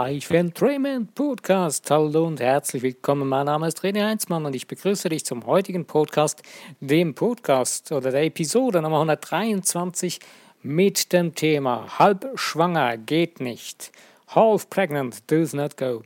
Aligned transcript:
Life 0.00 0.32
Entrainment 0.32 1.12
Podcast. 1.16 1.90
Hallo 1.90 2.24
und 2.24 2.38
herzlich 2.38 2.84
willkommen. 2.84 3.28
Mein 3.28 3.46
Name 3.46 3.66
ist 3.66 3.80
René 3.80 4.04
Heinzmann 4.06 4.46
und 4.46 4.54
ich 4.54 4.68
begrüße 4.68 5.08
dich 5.08 5.24
zum 5.24 5.44
heutigen 5.44 5.86
Podcast, 5.86 6.40
dem 6.78 7.16
Podcast 7.16 7.90
oder 7.90 8.12
der 8.12 8.22
Episode 8.22 8.80
Nummer 8.80 8.98
123 8.98 10.20
mit 10.62 11.12
dem 11.12 11.34
Thema 11.34 11.98
Halbschwanger 11.98 12.96
geht 12.96 13.40
nicht. 13.40 13.90
Half 14.28 14.70
pregnant 14.70 15.28
does 15.28 15.52
not 15.52 15.76
go. 15.76 16.04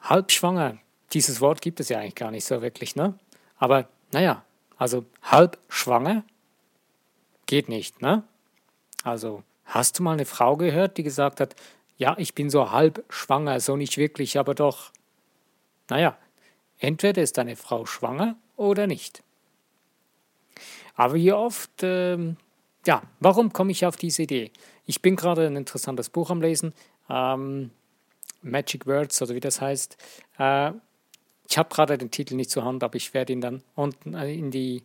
Halbschwanger, 0.00 0.78
dieses 1.12 1.40
Wort 1.40 1.62
gibt 1.62 1.78
es 1.78 1.88
ja 1.88 2.00
eigentlich 2.00 2.16
gar 2.16 2.32
nicht 2.32 2.46
so 2.46 2.62
wirklich, 2.62 2.96
ne? 2.96 3.14
Aber 3.58 3.86
naja, 4.10 4.44
also 4.76 5.04
halbschwanger 5.22 6.24
geht 7.46 7.68
nicht, 7.68 8.02
ne? 8.02 8.24
Also 9.04 9.44
Hast 9.66 9.98
du 9.98 10.04
mal 10.04 10.12
eine 10.12 10.24
Frau 10.24 10.56
gehört, 10.56 10.96
die 10.96 11.02
gesagt 11.02 11.40
hat, 11.40 11.56
ja, 11.98 12.14
ich 12.18 12.34
bin 12.34 12.50
so 12.50 12.70
halb 12.70 13.04
schwanger, 13.08 13.60
so 13.60 13.76
nicht 13.76 13.96
wirklich, 13.96 14.38
aber 14.38 14.54
doch. 14.54 14.90
Naja, 15.88 16.16
entweder 16.78 17.22
ist 17.22 17.38
deine 17.38 17.56
Frau 17.56 17.86
schwanger 17.86 18.36
oder 18.56 18.86
nicht. 18.86 19.22
Aber 20.94 21.14
wie 21.14 21.32
oft, 21.32 21.70
ähm, 21.82 22.36
ja, 22.86 23.02
warum 23.20 23.52
komme 23.52 23.72
ich 23.72 23.86
auf 23.86 23.96
diese 23.96 24.22
Idee? 24.22 24.50
Ich 24.86 25.02
bin 25.02 25.16
gerade 25.16 25.46
ein 25.46 25.56
interessantes 25.56 26.08
Buch 26.10 26.30
am 26.30 26.40
Lesen, 26.40 26.72
ähm, 27.08 27.70
Magic 28.42 28.86
Words 28.86 29.22
oder 29.22 29.34
wie 29.34 29.40
das 29.40 29.60
heißt. 29.60 29.96
Äh, 30.38 30.72
ich 31.48 31.58
habe 31.58 31.68
gerade 31.68 31.98
den 31.98 32.10
Titel 32.10 32.34
nicht 32.34 32.50
zur 32.50 32.64
Hand, 32.64 32.82
aber 32.82 32.96
ich 32.96 33.14
werde 33.14 33.32
ihn 33.32 33.40
dann 33.40 33.62
unten 33.74 34.14
äh, 34.14 34.32
in 34.32 34.50
die, 34.50 34.82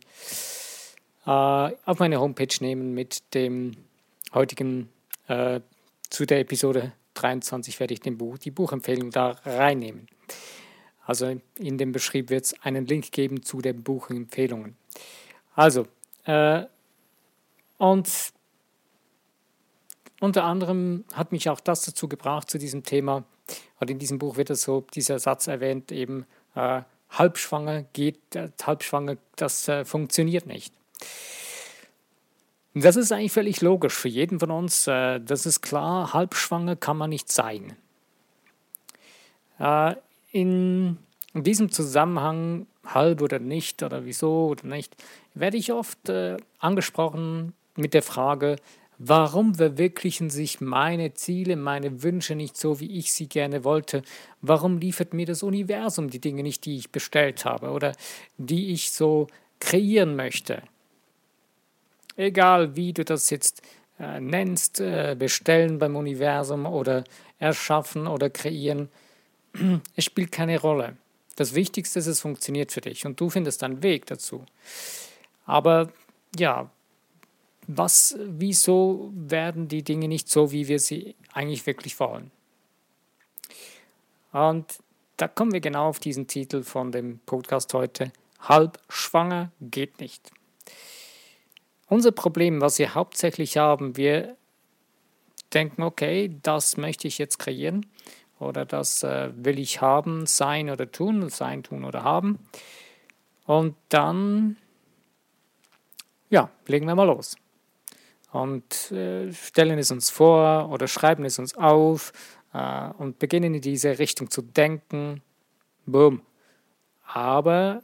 äh, 1.26 1.30
auf 1.30 1.98
meine 1.98 2.20
Homepage 2.20 2.54
nehmen 2.60 2.94
mit 2.94 3.34
dem 3.34 3.72
heutigen, 4.32 4.88
äh, 5.28 5.60
zu 6.10 6.26
der 6.26 6.40
Episode 6.40 6.92
23 7.14 7.80
werde 7.80 7.94
ich 7.94 8.00
den 8.00 8.18
Buch, 8.18 8.38
die 8.38 8.50
Buchempfehlung 8.50 9.10
da 9.10 9.36
reinnehmen. 9.44 10.06
Also 11.04 11.40
in 11.58 11.78
dem 11.78 11.92
Beschrieb 11.92 12.30
wird 12.30 12.44
es 12.44 12.62
einen 12.62 12.86
Link 12.86 13.12
geben 13.12 13.42
zu 13.42 13.60
den 13.60 13.82
Buchempfehlungen. 13.82 14.76
Also, 15.54 15.86
äh, 16.24 16.64
und 17.78 18.32
unter 20.20 20.44
anderem 20.44 21.04
hat 21.12 21.32
mich 21.32 21.48
auch 21.48 21.60
das 21.60 21.82
dazu 21.82 22.08
gebracht, 22.08 22.48
zu 22.48 22.58
diesem 22.58 22.84
Thema, 22.84 23.24
und 23.80 23.90
in 23.90 23.98
diesem 23.98 24.18
Buch 24.18 24.36
wird 24.36 24.50
es 24.50 24.62
so 24.62 24.86
dieser 24.94 25.18
Satz 25.18 25.48
erwähnt, 25.48 25.90
eben 25.90 26.26
äh, 26.54 26.82
halbschwanger 27.10 27.82
geht, 27.92 28.36
äh, 28.36 28.48
halbschwanger, 28.62 29.16
das 29.36 29.66
äh, 29.68 29.84
funktioniert 29.84 30.46
nicht. 30.46 30.72
Das 32.74 32.96
ist 32.96 33.12
eigentlich 33.12 33.32
völlig 33.32 33.60
logisch 33.60 33.94
für 33.94 34.08
jeden 34.08 34.40
von 34.40 34.50
uns. 34.50 34.86
Äh, 34.86 35.20
das 35.20 35.44
ist 35.44 35.60
klar, 35.60 36.12
halbschwanger 36.14 36.76
kann 36.76 36.96
man 36.96 37.10
nicht 37.10 37.30
sein. 37.30 37.76
Äh, 39.58 39.94
in 40.32 40.96
diesem 41.34 41.70
Zusammenhang, 41.70 42.66
halb 42.84 43.20
oder 43.20 43.38
nicht 43.38 43.82
oder 43.82 44.04
wieso 44.06 44.48
oder 44.48 44.66
nicht, 44.66 44.96
werde 45.34 45.58
ich 45.58 45.72
oft 45.72 46.08
äh, 46.08 46.36
angesprochen 46.58 47.52
mit 47.76 47.94
der 47.94 48.02
Frage, 48.02 48.56
warum 48.98 49.54
verwirklichen 49.54 50.30
sich 50.30 50.60
meine 50.60 51.12
Ziele, 51.12 51.56
meine 51.56 52.02
Wünsche 52.02 52.34
nicht 52.34 52.56
so, 52.56 52.80
wie 52.80 52.98
ich 52.98 53.12
sie 53.12 53.28
gerne 53.28 53.64
wollte? 53.64 54.02
Warum 54.40 54.78
liefert 54.78 55.12
mir 55.12 55.26
das 55.26 55.42
Universum 55.42 56.08
die 56.08 56.20
Dinge 56.20 56.42
nicht, 56.42 56.64
die 56.64 56.76
ich 56.76 56.90
bestellt 56.90 57.44
habe 57.44 57.70
oder 57.70 57.92
die 58.38 58.72
ich 58.72 58.92
so 58.92 59.26
kreieren 59.60 60.16
möchte? 60.16 60.62
Egal 62.16 62.76
wie 62.76 62.92
du 62.92 63.04
das 63.04 63.30
jetzt 63.30 63.62
äh, 63.98 64.20
nennst, 64.20 64.80
äh, 64.80 65.16
bestellen 65.18 65.78
beim 65.78 65.96
Universum 65.96 66.66
oder 66.66 67.04
erschaffen 67.38 68.06
oder 68.06 68.30
kreieren, 68.30 68.88
es 69.96 70.04
spielt 70.04 70.32
keine 70.32 70.60
Rolle. 70.60 70.96
Das 71.36 71.54
Wichtigste 71.54 71.98
ist, 71.98 72.06
es 72.06 72.20
funktioniert 72.20 72.72
für 72.72 72.80
dich 72.80 73.06
und 73.06 73.18
du 73.20 73.30
findest 73.30 73.62
einen 73.62 73.82
Weg 73.82 74.06
dazu. 74.06 74.44
Aber 75.46 75.90
ja, 76.36 76.70
was, 77.66 78.16
wieso 78.18 79.10
werden 79.14 79.68
die 79.68 79.82
Dinge 79.82 80.08
nicht 80.08 80.28
so, 80.28 80.52
wie 80.52 80.68
wir 80.68 80.78
sie 80.78 81.14
eigentlich 81.32 81.66
wirklich 81.66 81.98
wollen? 82.00 82.30
Und 84.32 84.78
da 85.16 85.28
kommen 85.28 85.52
wir 85.52 85.60
genau 85.60 85.88
auf 85.88 86.00
diesen 86.00 86.26
Titel 86.26 86.62
von 86.62 86.90
dem 86.90 87.20
Podcast 87.26 87.72
heute. 87.74 88.12
Halb 88.40 88.78
schwanger 88.88 89.52
geht 89.60 90.00
nicht. 90.00 90.30
Unser 91.92 92.12
Problem, 92.12 92.62
was 92.62 92.78
wir 92.78 92.94
hauptsächlich 92.94 93.58
haben, 93.58 93.98
wir 93.98 94.38
denken, 95.52 95.82
okay, 95.82 96.34
das 96.42 96.78
möchte 96.78 97.06
ich 97.06 97.18
jetzt 97.18 97.38
kreieren 97.38 97.84
oder 98.38 98.64
das 98.64 99.02
äh, 99.02 99.30
will 99.36 99.58
ich 99.58 99.82
haben, 99.82 100.24
sein 100.24 100.70
oder 100.70 100.90
tun, 100.90 101.28
sein, 101.28 101.62
tun 101.62 101.84
oder 101.84 102.02
haben. 102.02 102.38
Und 103.44 103.76
dann, 103.90 104.56
ja, 106.30 106.48
legen 106.66 106.86
wir 106.86 106.94
mal 106.94 107.04
los. 107.04 107.36
Und 108.30 108.90
äh, 108.90 109.30
stellen 109.30 109.78
es 109.78 109.90
uns 109.90 110.08
vor 110.08 110.70
oder 110.70 110.88
schreiben 110.88 111.26
es 111.26 111.38
uns 111.38 111.54
auf 111.56 112.14
äh, 112.54 112.88
und 112.96 113.18
beginnen 113.18 113.52
in 113.52 113.60
diese 113.60 113.98
Richtung 113.98 114.30
zu 114.30 114.40
denken. 114.40 115.20
Boom. 115.84 116.22
Aber 117.04 117.82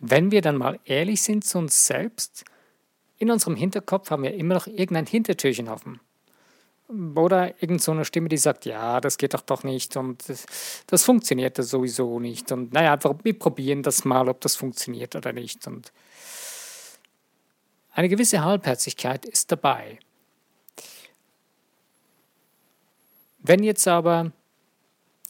wenn 0.00 0.30
wir 0.30 0.42
dann 0.42 0.58
mal 0.58 0.78
ehrlich 0.84 1.22
sind 1.22 1.46
zu 1.46 1.56
uns 1.56 1.86
selbst, 1.86 2.44
in 3.22 3.30
unserem 3.30 3.54
Hinterkopf 3.54 4.10
haben 4.10 4.24
wir 4.24 4.34
immer 4.34 4.54
noch 4.54 4.66
irgendein 4.66 5.06
Hintertürchen 5.06 5.68
offen. 5.68 6.00
Oder 6.88 7.50
irgendeine 7.62 7.78
so 7.78 8.04
Stimme, 8.04 8.28
die 8.28 8.36
sagt, 8.36 8.64
ja, 8.64 9.00
das 9.00 9.16
geht 9.16 9.32
doch 9.32 9.42
doch 9.42 9.62
nicht 9.62 9.96
und 9.96 10.28
das, 10.28 10.44
das 10.88 11.04
funktioniert 11.04 11.56
das 11.56 11.70
sowieso 11.70 12.18
nicht. 12.18 12.50
Und 12.50 12.72
naja, 12.72 12.98
wir 13.22 13.38
probieren 13.38 13.84
das 13.84 14.04
mal, 14.04 14.28
ob 14.28 14.40
das 14.40 14.56
funktioniert 14.56 15.14
oder 15.14 15.32
nicht. 15.32 15.68
Und 15.68 15.92
eine 17.92 18.08
gewisse 18.08 18.42
Halbherzigkeit 18.42 19.24
ist 19.24 19.52
dabei. 19.52 20.00
Wenn 23.38 23.62
jetzt 23.62 23.86
aber 23.86 24.32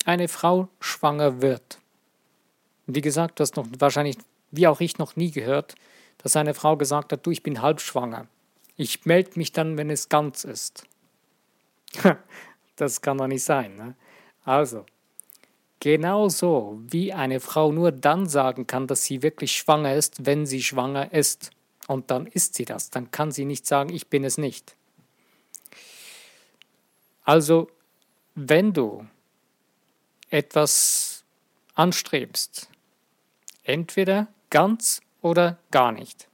eine 0.07 0.29
Frau 0.29 0.69
schwanger 0.81 1.43
wird, 1.43 1.79
wie 2.87 3.03
gesagt, 3.03 3.39
du 3.39 3.43
hast 3.43 3.57
noch 3.57 3.67
wahrscheinlich, 3.79 4.17
wie 4.51 4.67
auch 4.67 4.81
ich, 4.81 4.97
noch 4.97 5.15
nie 5.15 5.31
gehört, 5.31 5.75
dass 6.23 6.37
eine 6.37 6.55
Frau 6.55 6.77
gesagt 6.77 7.13
hat, 7.13 7.27
du, 7.27 7.31
ich 7.31 7.43
bin 7.43 7.63
halbschwanger. 7.63 8.27
Ich 8.77 9.05
melde 9.05 9.33
mich 9.37 9.53
dann, 9.53 9.77
wenn 9.77 9.91
es 9.91 10.09
ganz 10.09 10.45
ist. 10.45 10.85
das 12.77 13.01
kann 13.01 13.19
doch 13.19 13.27
nicht 13.27 13.45
sein. 13.45 13.77
Ne? 13.77 13.95
Also, 14.45 14.87
genauso 15.81 16.81
wie 16.89 17.13
eine 17.13 17.41
Frau 17.41 17.73
nur 17.73 17.93
dann 17.93 18.29
sagen 18.29 18.67
kann, 18.67 18.87
dass 18.87 19.05
sie 19.05 19.23
wirklich 19.23 19.53
schwanger 19.53 19.95
ist, 19.95 20.27
wenn 20.27 20.47
sie 20.47 20.63
schwanger 20.63 21.13
ist. 21.13 21.51
Und 21.89 22.11
dann 22.11 22.27
ist 22.27 22.55
sie 22.55 22.65
das. 22.65 22.91
Dann 22.91 23.11
kann 23.11 23.33
sie 23.33 23.45
nicht 23.45 23.67
sagen, 23.67 23.93
ich 23.93 24.07
bin 24.07 24.25
es 24.25 24.39
nicht. 24.39 24.77
Also, 27.25 27.69
wenn 28.35 28.73
du 28.73 29.07
etwas 30.31 31.25
anstrebst, 31.75 32.69
entweder 33.65 34.29
ganz 34.51 35.01
oder 35.23 35.59
gar 35.71 35.93
nicht. 35.93 36.29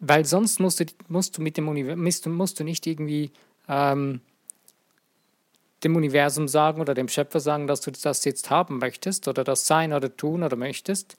Weil 0.00 0.24
sonst 0.24 0.58
musst 0.60 0.80
du, 0.80 0.84
musst 1.08 1.38
du 1.38 1.42
mit 1.42 1.56
dem 1.56 1.68
Universum, 1.68 2.02
musst, 2.02 2.26
musst 2.26 2.60
du 2.60 2.64
nicht 2.64 2.86
irgendwie 2.86 3.30
ähm, 3.68 4.20
dem 5.84 5.96
Universum 5.96 6.48
sagen 6.48 6.80
oder 6.80 6.94
dem 6.94 7.08
Schöpfer 7.08 7.40
sagen, 7.40 7.66
dass 7.66 7.80
du 7.80 7.90
das 7.90 8.24
jetzt 8.24 8.50
haben 8.50 8.78
möchtest 8.78 9.28
oder 9.28 9.44
das 9.44 9.66
sein 9.66 9.92
oder 9.92 10.16
tun 10.16 10.42
oder 10.42 10.56
möchtest. 10.56 11.16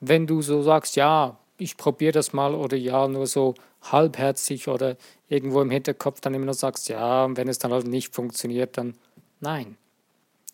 Wenn 0.00 0.26
du 0.26 0.42
so 0.42 0.62
sagst, 0.62 0.96
ja, 0.96 1.38
ich 1.56 1.76
probiere 1.76 2.12
das 2.12 2.32
mal 2.32 2.54
oder 2.54 2.76
ja, 2.76 3.06
nur 3.08 3.26
so 3.26 3.54
halbherzig 3.82 4.68
oder 4.68 4.96
irgendwo 5.28 5.60
im 5.60 5.70
Hinterkopf 5.70 6.20
dann 6.20 6.34
immer 6.34 6.46
noch 6.46 6.54
sagst, 6.54 6.88
ja, 6.88 7.24
und 7.24 7.36
wenn 7.36 7.48
es 7.48 7.58
dann 7.58 7.72
halt 7.72 7.86
nicht 7.86 8.14
funktioniert, 8.14 8.76
dann 8.76 8.94
nein. 9.40 9.76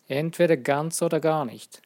Entweder 0.07 0.57
ganz 0.57 1.01
oder 1.01 1.19
gar 1.19 1.45
nicht. 1.45 1.81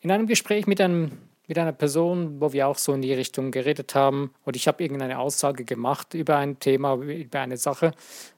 In 0.00 0.10
einem 0.10 0.26
Gespräch 0.26 0.66
mit 0.66 0.80
einem 0.80 1.12
mit 1.48 1.58
einer 1.58 1.72
Person, 1.72 2.40
wo 2.40 2.52
wir 2.52 2.68
auch 2.68 2.78
so 2.78 2.92
in 2.92 3.02
die 3.02 3.14
Richtung 3.14 3.50
geredet 3.50 3.94
haben 3.94 4.32
und 4.44 4.54
ich 4.54 4.68
habe 4.68 4.82
irgendeine 4.82 5.18
Aussage 5.18 5.64
gemacht 5.64 6.14
über 6.14 6.36
ein 6.36 6.60
Thema, 6.60 6.94
über 6.94 7.40
eine 7.40 7.56
Sache, 7.56 7.92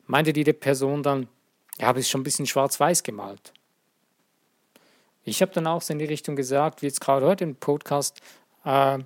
meinte 0.07 0.33
die 0.33 0.45
Person 0.53 1.03
dann, 1.03 1.29
ja, 1.79 1.89
habe 1.89 2.01
ich 2.01 2.09
schon 2.09 2.21
ein 2.21 2.25
bisschen 2.25 2.47
schwarz-weiß 2.47 3.03
gemalt. 3.03 3.53
Ich 5.25 5.43
habe 5.43 5.53
dann 5.53 5.67
auch 5.67 5.83
so 5.83 5.93
in 5.93 5.99
die 5.99 6.05
Richtung 6.05 6.37
gesagt, 6.37 6.83
wie 6.83 6.87
jetzt 6.87 7.01
gerade 7.01 7.27
heute 7.27 7.45
im 7.45 7.57
Podcast, 7.57 8.21
äh, 8.65 8.99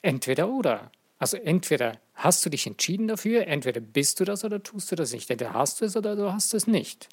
entweder 0.00 0.48
oder. 0.48 0.92
Also 1.18 1.36
entweder 1.36 1.98
hast 2.14 2.46
du 2.46 2.50
dich 2.50 2.66
entschieden 2.66 3.08
dafür, 3.08 3.46
entweder 3.48 3.80
bist 3.80 4.20
du 4.20 4.24
das 4.24 4.44
oder 4.44 4.62
tust 4.62 4.92
du 4.92 4.96
das 4.96 5.12
nicht. 5.12 5.30
Entweder 5.30 5.52
hast 5.52 5.80
du 5.80 5.84
es 5.84 5.96
oder 5.96 6.14
du 6.14 6.32
hast 6.32 6.54
es 6.54 6.66
nicht. 6.66 7.08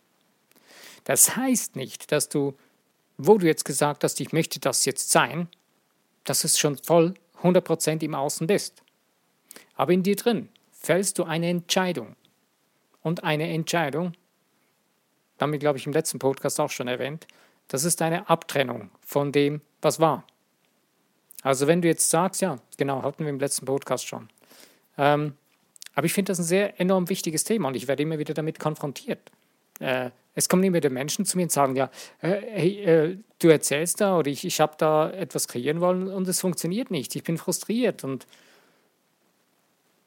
Das 1.06 1.36
heißt 1.36 1.75
nicht, 1.75 2.12
dass 2.12 2.30
du 2.30 2.56
wo 3.27 3.38
du 3.38 3.45
jetzt 3.45 3.65
gesagt 3.65 4.03
hast, 4.03 4.19
ich 4.19 4.33
möchte 4.33 4.59
das 4.59 4.85
jetzt 4.85 5.12
sein, 5.12 5.47
dass 6.23 6.44
es 6.44 6.57
schon 6.59 6.77
voll 6.77 7.13
100% 7.41 8.03
im 8.03 8.15
Außen 8.15 8.47
bist. 8.47 8.83
Aber 9.75 9.94
in 9.94 10.03
dir 10.03 10.15
drin 10.15 10.50
fällst 10.71 11.18
du 11.18 11.23
eine 11.23 11.50
Entscheidung. 11.50 12.15
und 13.03 13.23
eine 13.23 13.51
Entscheidung, 13.51 14.13
damit 15.39 15.59
glaube 15.59 15.79
ich 15.79 15.88
im 15.88 15.94
letzten 15.94 16.19
Podcast 16.19 16.59
auch 16.59 16.69
schon 16.69 16.88
erwähnt, 16.88 17.25
das 17.68 17.83
ist 17.83 18.00
eine 18.03 18.29
Abtrennung 18.29 18.91
von 19.01 19.31
dem, 19.31 19.62
was 19.81 20.00
war. 20.00 20.24
Also 21.41 21.65
wenn 21.65 21.81
du 21.81 21.88
jetzt 21.88 22.12
sagst, 22.12 22.41
ja, 22.41 22.59
genau, 22.77 23.01
hatten 23.01 23.24
wir 23.24 23.31
im 23.31 23.39
letzten 23.39 23.65
Podcast 23.65 24.06
schon. 24.06 24.29
Ähm, 25.00 25.35
aber 25.95 26.06
ich 26.06 26.13
finde 26.13 26.31
das 26.31 26.39
ein 26.39 26.44
sehr 26.44 26.79
enorm 26.79 27.09
wichtiges 27.09 27.44
Thema 27.44 27.69
und 27.69 27.75
ich 27.75 27.88
werde 27.88 28.03
immer 28.03 28.19
wieder 28.19 28.35
damit 28.35 28.59
konfrontiert. 28.59 29.31
Äh, 29.79 30.12
es 30.33 30.48
kommen 30.48 30.63
immer 30.63 30.78
wieder 30.78 30.89
Menschen 30.89 31.25
zu 31.25 31.38
mir 31.38 31.44
und 31.44 31.51
sagen, 31.51 31.75
ja, 31.75 31.89
äh, 32.22 32.42
hey, 32.42 32.83
äh, 32.83 33.18
du 33.39 33.50
erzählst 33.50 34.01
da 34.01 34.18
oder 34.18 34.30
ich, 34.30 34.45
ich 34.45 34.62
habe 34.62 34.75
da 34.78 35.10
etwas 35.12 35.48
kreieren 35.48 35.81
wollen 35.81 36.07
und 36.07 36.28
es 36.28 36.39
funktioniert 36.39 36.92
nicht. 36.92 37.16
Ich 37.16 37.24
bin 37.24 37.38
frustriert 37.38 38.04
und 38.04 38.25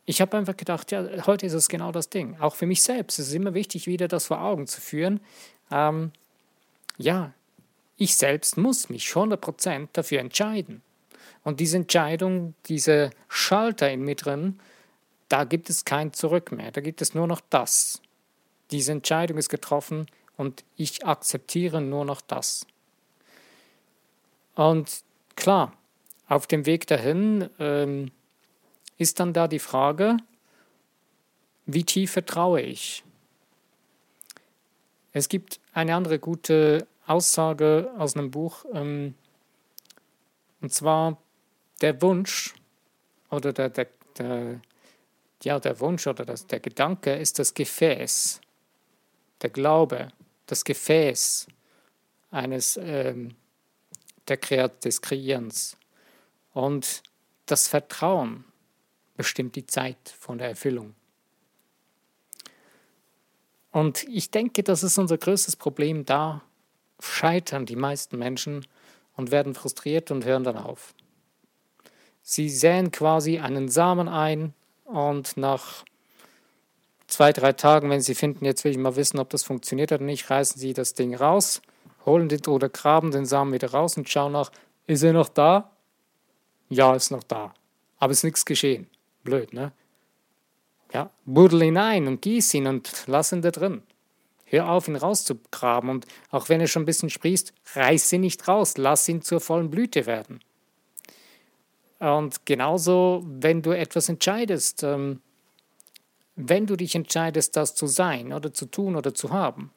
ich 0.07 0.21
habe 0.21 0.37
einfach 0.37 0.57
gedacht, 0.57 0.93
ja, 0.93 1.27
heute 1.27 1.47
ist 1.47 1.55
es 1.55 1.69
genau 1.69 1.93
das 1.93 2.11
Ding. 2.11 2.37
Auch 2.39 2.55
für 2.55 2.67
mich 2.67 2.83
selbst. 2.83 3.19
Es 3.19 3.29
ist 3.29 3.35
immer 3.35 3.55
wichtig, 3.55 3.87
wieder 3.87 4.09
das 4.09 4.27
vor 4.27 4.41
Augen 4.43 4.67
zu 4.67 4.81
führen. 4.81 5.21
Ähm, 5.71 6.13
ja, 6.99 7.33
ich 7.97 8.17
selbst 8.17 8.57
muss 8.57 8.89
mich 8.89 9.07
100% 9.09 9.89
dafür 9.93 10.21
entscheiden. 10.21 10.83
Und 11.43 11.61
diese 11.61 11.77
Entscheidung, 11.77 12.55
diese 12.67 13.11
Schalter 13.29 13.91
in 13.91 14.03
mir 14.03 14.15
drin, 14.15 14.59
da 15.29 15.45
gibt 15.45 15.71
es 15.71 15.85
kein 15.85 16.13
Zurück 16.13 16.53
mehr. 16.53 16.71
Da 16.71 16.81
gibt 16.81 17.03
es 17.03 17.15
nur 17.15 17.27
noch 17.27 17.41
das. 17.51 18.01
Diese 18.75 18.91
Entscheidung 18.91 19.39
ist 19.39 19.51
getroffen 19.51 20.09
und 20.37 20.65
ich 20.75 21.07
akzeptiere 21.07 21.81
nur 21.81 22.05
noch 22.05 22.21
das. 22.21 22.67
Und 24.57 25.05
klar, 25.37 25.73
auf 26.27 26.49
dem 26.49 26.67
Weg 26.67 26.89
dahin 26.89 27.49
ähm, 27.61 28.11
ist 28.99 29.21
dann 29.21 29.33
da 29.33 29.47
die 29.47 29.61
Frage, 29.61 30.17
wie 31.67 31.85
tief 31.85 32.11
vertraue 32.11 32.63
ich? 32.63 33.05
Es 35.13 35.29
gibt 35.29 35.61
eine 35.73 35.95
andere 35.95 36.19
gute 36.19 36.89
Aussage 37.07 37.93
aus 37.97 38.17
einem 38.17 38.33
Buch, 38.33 38.65
ähm, 38.73 39.15
und 40.61 40.75
zwar 40.75 41.17
der 41.81 42.03
Wunsch 42.03 42.57
oder 43.31 43.53
der, 43.53 43.69
der, 43.69 43.87
der, 44.19 44.61
ja, 45.45 45.61
der 45.61 45.79
Wunsch 45.79 46.09
oder 46.09 46.25
das, 46.25 46.49
der 46.49 46.59
Gedanke 46.59 47.15
ist 47.15 47.39
das 47.39 47.55
Gefäß, 47.55 48.41
der 49.45 49.51
Glaube, 49.51 50.09
das 50.47 50.65
Gefäß 50.65 51.49
eines 52.31 52.79
ähm, 52.79 53.37
der 54.27 54.39
Kreat 54.39 54.87
des 54.87 55.03
Kreierens. 55.03 55.77
Und 56.55 57.03
das 57.45 57.69
Vertrauen 57.69 58.47
bestimmt 59.19 59.55
die 59.55 59.67
Zeit 59.67 59.99
von 60.19 60.39
der 60.39 60.49
Erfüllung. 60.49 60.95
Und 63.71 64.05
ich 64.05 64.31
denke, 64.31 64.63
das 64.63 64.83
ist 64.83 64.97
unser 64.97 65.19
größtes 65.19 65.57
Problem. 65.57 66.07
Da 66.07 66.41
scheitern 66.99 67.67
die 67.67 67.77
meisten 67.77 68.19
Menschen 68.19 68.67
und 69.15 69.31
werden 69.31 69.55
frustriert 69.55 70.11
und 70.11 70.25
hören 70.25 70.45
dann 70.45 70.57
auf. 70.57 70.95
Sie 72.23 72.49
säen 72.49 72.91
quasi 72.91 73.41
einen 73.41 73.69
Samen 73.69 74.09
ein 74.09 74.55
und 74.85 75.37
nach 75.37 75.85
zwei, 77.15 77.33
drei 77.33 77.53
Tagen, 77.53 77.91
wenn 77.91 78.01
sie 78.01 78.17
finden, 78.17 78.45
jetzt 78.45 78.65
will 78.65 78.73
ich 78.73 78.79
mal 78.79 78.97
wissen, 78.97 79.21
ob 79.21 79.31
das 79.31 79.45
funktioniert 79.45 79.93
oder 79.93 80.03
nicht, 80.03 80.31
reißen 80.31 80.61
sie 80.61 80.73
das 80.73 80.95
Ding 80.95 81.15
raus, 81.15 81.63
holen 82.05 82.29
den 82.29 82.45
oder 82.47 82.69
graben 82.69 83.13
den 83.13 83.25
Samen 83.25 83.53
wieder 83.53 83.71
raus 83.71 83.97
und 83.97 84.09
schauen 84.09 84.33
nach, 84.33 84.51
ist 84.89 85.05
er 85.05 85.13
noch 85.13 85.29
da? 85.29 85.71
Ja, 86.69 86.93
ist 86.95 87.13
noch 87.13 87.23
da. 87.23 87.55
Aber 87.99 88.11
ist 88.11 88.25
nichts 88.25 88.45
geschehen. 88.45 88.89
Blöd, 89.23 89.53
ne? 89.53 89.71
Ja, 90.93 91.11
buddel 91.25 91.63
ihn 91.63 91.79
ein 91.79 92.09
und 92.09 92.21
gieß 92.21 92.53
ihn 92.55 92.67
und 92.67 93.05
lass 93.07 93.33
ihn 93.33 93.43
da 93.43 93.53
drin. 93.53 93.83
Hör 94.47 94.69
auf, 94.69 94.89
ihn 94.89 94.97
rauszugraben 94.97 95.91
und 95.91 96.07
auch 96.31 96.49
wenn 96.49 96.61
er 96.61 96.67
schon 96.67 96.83
ein 96.83 96.87
bisschen 96.87 97.11
sprießt, 97.11 97.55
reiß 97.77 98.13
ihn 98.13 98.23
nicht 98.23 98.47
raus, 98.49 98.77
lass 98.77 99.09
ihn 99.09 99.23
zur 99.23 99.41
vollen 99.41 99.71
Blüte 99.71 100.07
werden. 100.07 100.41
Und 102.01 102.45
genauso, 102.45 103.23
wenn 103.25 103.63
du 103.63 103.71
etwas 103.71 104.09
entscheidest, 104.09 104.83
ähm, 104.83 105.21
wenn 106.37 106.67
du 106.67 106.77
dich 106.77 106.95
entscheidest, 106.95 107.57
das 107.57 107.75
zu 107.75 107.87
sein 107.87 108.33
oder 108.33 108.53
zu 108.53 108.67
tun 108.67 108.97
oder 108.97 109.15
zu 109.15 109.31
haben, 109.31 109.71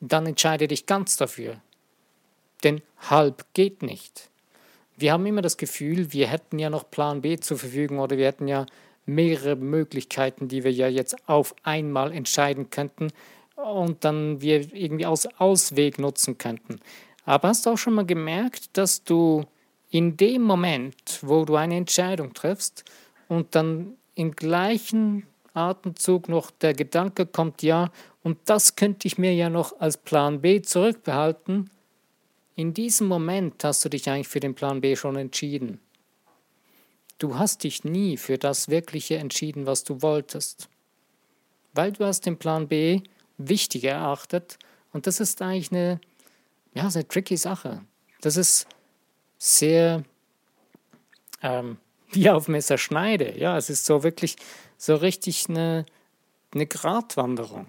dann 0.00 0.26
entscheide 0.26 0.68
dich 0.68 0.86
ganz 0.86 1.16
dafür. 1.16 1.60
Denn 2.64 2.82
halb 3.08 3.44
geht 3.54 3.82
nicht. 3.82 4.30
Wir 4.96 5.12
haben 5.12 5.26
immer 5.26 5.42
das 5.42 5.56
Gefühl, 5.56 6.12
wir 6.12 6.26
hätten 6.28 6.58
ja 6.58 6.70
noch 6.70 6.90
Plan 6.90 7.22
B 7.22 7.38
zur 7.38 7.58
Verfügung 7.58 8.00
oder 8.00 8.16
wir 8.16 8.26
hätten 8.26 8.48
ja 8.48 8.66
mehrere 9.06 9.56
Möglichkeiten, 9.56 10.48
die 10.48 10.64
wir 10.64 10.72
ja 10.72 10.88
jetzt 10.88 11.16
auf 11.28 11.54
einmal 11.62 12.12
entscheiden 12.12 12.70
könnten 12.70 13.08
und 13.56 14.04
dann 14.04 14.40
wir 14.40 14.74
irgendwie 14.74 15.06
als 15.06 15.26
Ausweg 15.40 15.98
nutzen 15.98 16.36
könnten. 16.36 16.80
Aber 17.24 17.48
hast 17.48 17.66
du 17.66 17.70
auch 17.70 17.78
schon 17.78 17.94
mal 17.94 18.06
gemerkt, 18.06 18.76
dass 18.76 19.04
du 19.04 19.44
in 19.90 20.16
dem 20.16 20.42
Moment, 20.42 21.20
wo 21.22 21.44
du 21.44 21.56
eine 21.56 21.76
Entscheidung 21.76 22.34
triffst 22.34 22.84
und 23.28 23.54
dann 23.54 23.94
im 24.14 24.34
gleichen 24.34 25.26
Atemzug 25.58 26.28
noch 26.28 26.50
der 26.50 26.74
Gedanke 26.74 27.26
kommt, 27.26 27.62
ja, 27.62 27.90
und 28.22 28.38
das 28.46 28.76
könnte 28.76 29.06
ich 29.06 29.18
mir 29.18 29.34
ja 29.34 29.50
noch 29.50 29.80
als 29.80 29.96
Plan 29.96 30.40
B 30.40 30.62
zurückbehalten, 30.62 31.70
in 32.56 32.74
diesem 32.74 33.06
Moment 33.06 33.62
hast 33.62 33.84
du 33.84 33.88
dich 33.88 34.10
eigentlich 34.10 34.28
für 34.28 34.40
den 34.40 34.54
Plan 34.54 34.80
B 34.80 34.96
schon 34.96 35.16
entschieden. 35.16 35.80
Du 37.18 37.38
hast 37.38 37.62
dich 37.62 37.84
nie 37.84 38.16
für 38.16 38.36
das 38.36 38.68
Wirkliche 38.68 39.16
entschieden, 39.16 39.66
was 39.66 39.84
du 39.84 40.02
wolltest, 40.02 40.68
weil 41.74 41.92
du 41.92 42.04
hast 42.04 42.26
den 42.26 42.36
Plan 42.36 42.66
B 42.66 43.02
wichtig 43.38 43.84
erachtet 43.84 44.58
und 44.92 45.06
das 45.06 45.20
ist 45.20 45.40
eigentlich 45.40 45.70
eine, 45.70 46.00
ja, 46.74 46.88
eine 46.88 47.06
tricky 47.06 47.36
Sache. 47.36 47.82
Das 48.20 48.36
ist 48.36 48.66
sehr 49.38 50.02
ähm, 51.42 51.78
wie 52.10 52.30
auf 52.30 52.48
Messerschneide. 52.48 53.38
Ja, 53.38 53.56
es 53.56 53.70
ist 53.70 53.86
so 53.86 54.02
wirklich 54.02 54.36
so 54.78 54.94
richtig 54.94 55.48
eine, 55.48 55.84
eine 56.54 56.66
Gratwanderung. 56.66 57.66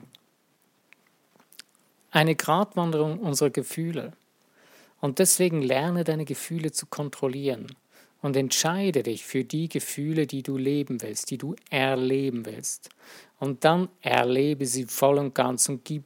Eine 2.11 2.35
Gratwanderung 2.35 3.19
unserer 3.19 3.49
Gefühle. 3.49 4.13
Und 5.01 5.19
deswegen 5.19 5.61
lerne 5.61 6.03
deine 6.03 6.25
Gefühle 6.25 6.71
zu 6.71 6.85
kontrollieren 6.85 7.67
und 8.21 8.35
entscheide 8.35 9.03
dich 9.03 9.25
für 9.25 9.43
die 9.43 9.69
Gefühle, 9.69 10.27
die 10.27 10.43
du 10.43 10.57
leben 10.57 11.01
willst, 11.01 11.31
die 11.31 11.37
du 11.37 11.55
erleben 11.69 12.45
willst. 12.45 12.89
Und 13.39 13.63
dann 13.63 13.89
erlebe 14.01 14.65
sie 14.65 14.85
voll 14.85 15.17
und 15.17 15.33
ganz 15.33 15.69
und 15.69 15.85
gib, 15.85 16.03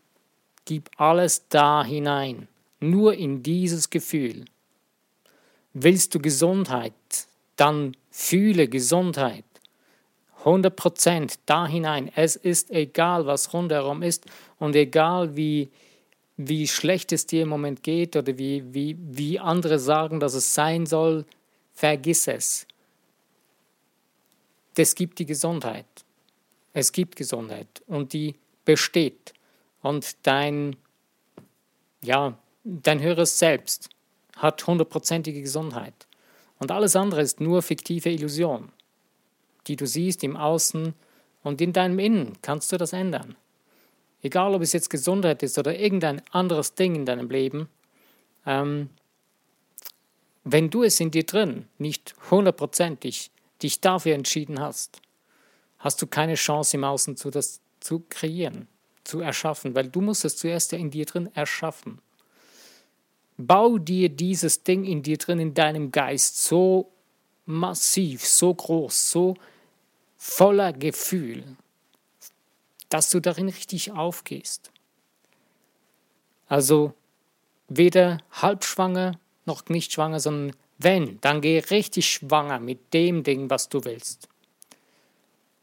gib 0.65 0.89
alles 0.97 1.47
da 1.49 1.83
hinein, 1.83 2.47
nur 2.79 3.15
in 3.15 3.41
dieses 3.41 3.89
Gefühl. 3.89 4.45
Willst 5.73 6.13
du 6.13 6.19
Gesundheit, 6.19 6.93
dann 7.55 7.97
fühle 8.11 8.67
Gesundheit. 8.67 9.45
100% 10.43 11.37
da 11.45 11.67
hinein. 11.67 12.11
Es 12.15 12.35
ist 12.35 12.71
egal, 12.71 13.25
was 13.25 13.53
rundherum 13.53 14.01
ist 14.01 14.25
und 14.59 14.75
egal, 14.75 15.35
wie, 15.35 15.69
wie 16.37 16.67
schlecht 16.67 17.11
es 17.11 17.25
dir 17.25 17.43
im 17.43 17.49
Moment 17.49 17.83
geht 17.83 18.15
oder 18.15 18.37
wie, 18.37 18.63
wie, 18.73 18.97
wie 18.99 19.39
andere 19.39 19.79
sagen, 19.79 20.19
dass 20.19 20.33
es 20.33 20.53
sein 20.53 20.85
soll, 20.85 21.25
vergiss 21.73 22.27
es. 22.27 22.67
Es 24.75 24.95
gibt 24.95 25.19
die 25.19 25.25
Gesundheit. 25.25 25.85
Es 26.73 26.91
gibt 26.91 27.15
Gesundheit 27.15 27.83
und 27.87 28.13
die 28.13 28.35
besteht. 28.65 29.33
Und 29.81 30.15
dein, 30.23 30.75
ja, 32.01 32.37
dein 32.63 33.01
höheres 33.01 33.37
Selbst 33.37 33.89
hat 34.37 34.65
hundertprozentige 34.65 35.41
Gesundheit. 35.41 36.07
Und 36.57 36.71
alles 36.71 36.95
andere 36.95 37.21
ist 37.21 37.39
nur 37.39 37.61
fiktive 37.61 38.09
Illusion, 38.09 38.71
die 39.67 39.75
du 39.75 39.87
siehst 39.87 40.23
im 40.23 40.35
Außen 40.35 40.93
und 41.43 41.61
in 41.61 41.73
deinem 41.73 41.99
Innen 41.99 42.37
kannst 42.41 42.71
du 42.71 42.77
das 42.77 42.93
ändern. 42.93 43.35
Egal, 44.21 44.55
ob 44.55 44.61
es 44.61 44.73
jetzt 44.73 44.89
Gesundheit 44.89 45.43
ist 45.43 45.57
oder 45.57 45.77
irgendein 45.77 46.21
anderes 46.31 46.75
Ding 46.75 46.95
in 46.95 47.05
deinem 47.05 47.29
Leben, 47.29 47.67
ähm, 48.45 48.89
wenn 50.45 50.69
du 50.69 50.83
es 50.83 50.99
in 50.99 51.11
dir 51.11 51.25
drin 51.25 51.67
nicht 51.77 52.15
hundertprozentig 52.31 53.31
dich 53.61 53.81
dafür 53.81 54.15
entschieden 54.15 54.59
hast, 54.59 55.01
hast 55.79 56.01
du 56.01 56.07
keine 56.07 56.35
Chance 56.35 56.77
im 56.77 56.83
Außen 56.83 57.17
zu 57.17 57.29
das 57.29 57.61
zu 57.79 58.03
kreieren, 58.09 58.67
zu 59.03 59.19
erschaffen, 59.19 59.75
weil 59.75 59.89
du 59.89 59.99
musst 60.01 60.23
es 60.23 60.37
zuerst 60.37 60.71
ja 60.71 60.77
in 60.77 60.89
dir 60.89 61.05
drin 61.05 61.29
erschaffen. 61.33 61.99
Bau 63.37 63.77
dir 63.77 64.09
dieses 64.09 64.63
Ding 64.63 64.85
in 64.85 65.03
dir 65.03 65.17
drin, 65.17 65.39
in 65.39 65.53
deinem 65.53 65.91
Geist, 65.91 66.43
so 66.43 66.91
massiv, 67.45 68.25
so 68.25 68.53
groß, 68.53 69.11
so 69.11 69.35
voller 70.23 70.71
Gefühl, 70.71 71.43
dass 72.87 73.09
du 73.09 73.19
darin 73.19 73.49
richtig 73.49 73.91
aufgehst. 73.91 74.71
Also 76.47 76.93
weder 77.67 78.19
halbschwanger 78.31 79.19
noch 79.45 79.67
nicht 79.67 79.91
schwanger, 79.91 80.21
sondern 80.21 80.55
wenn, 80.77 81.19
dann 81.19 81.41
geh 81.41 81.59
richtig 81.59 82.09
schwanger 82.09 82.59
mit 82.59 82.93
dem 82.93 83.23
Ding, 83.23 83.49
was 83.49 83.67
du 83.67 83.83
willst. 83.83 84.29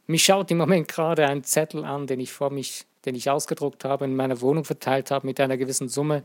Mich 0.06 0.24
schaut 0.24 0.50
im 0.50 0.58
Moment 0.58 0.88
gerade 0.88 1.26
ein 1.26 1.42
Zettel 1.42 1.84
an, 1.84 2.06
den 2.06 2.20
ich 2.20 2.32
vor 2.32 2.50
mich 2.50 2.84
den 3.06 3.14
ich 3.14 3.30
ausgedruckt 3.30 3.84
habe, 3.86 4.04
in 4.04 4.14
meiner 4.14 4.42
Wohnung 4.42 4.64
verteilt 4.64 5.10
habe 5.10 5.26
mit 5.26 5.40
einer 5.40 5.56
gewissen 5.56 5.88
Summe, 5.88 6.22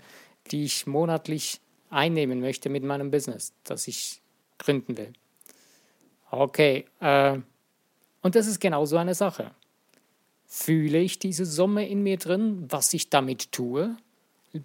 die 0.51 0.65
ich 0.65 0.85
monatlich 0.85 1.61
einnehmen 1.89 2.41
möchte 2.41 2.69
mit 2.69 2.83
meinem 2.83 3.11
Business, 3.11 3.53
das 3.63 3.87
ich 3.87 4.21
gründen 4.57 4.97
will. 4.97 5.13
Okay, 6.31 6.85
äh, 6.99 7.37
und 8.25 8.33
das 8.33 8.47
ist 8.47 8.59
genau 8.59 8.85
so 8.85 8.97
eine 8.97 9.13
Sache. 9.13 9.51
Fühle 10.47 10.97
ich 10.97 11.19
diese 11.19 11.45
Summe 11.45 11.87
in 11.87 12.01
mir 12.01 12.17
drin, 12.17 12.65
was 12.69 12.91
ich 12.95 13.11
damit 13.11 13.51
tue? 13.51 13.95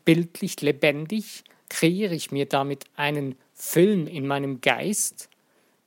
Bildlich, 0.06 0.62
lebendig? 0.62 1.44
Kreiere 1.68 2.14
ich 2.14 2.32
mir 2.32 2.46
damit 2.46 2.86
einen 2.96 3.36
Film 3.52 4.06
in 4.06 4.26
meinem 4.26 4.62
Geist? 4.62 5.28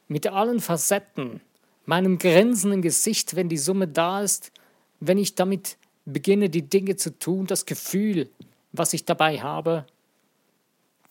Mit 0.08 0.28
allen 0.28 0.60
Facetten, 0.60 1.42
meinem 1.88 2.20
grinsenden 2.20 2.84
Gesicht, 2.84 3.36
wenn 3.36 3.50
die 3.50 3.58
Summe 3.58 3.88
da 3.88 4.22
ist, 4.22 4.52
wenn 5.00 5.18
ich 5.18 5.34
damit 5.34 5.78
beginne, 6.06 6.52
die 6.52 6.70
Dinge 6.70 6.96
zu 6.96 7.18
tun, 7.18 7.48
das 7.48 7.66
Gefühl, 7.66 8.30
was 8.72 8.94
ich 8.94 9.06
dabei 9.06 9.42
habe, 9.42 9.88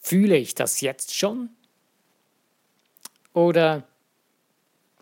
fühle 0.01 0.37
ich 0.37 0.55
das 0.55 0.81
jetzt 0.81 1.13
schon? 1.13 1.51
Oder 3.33 3.83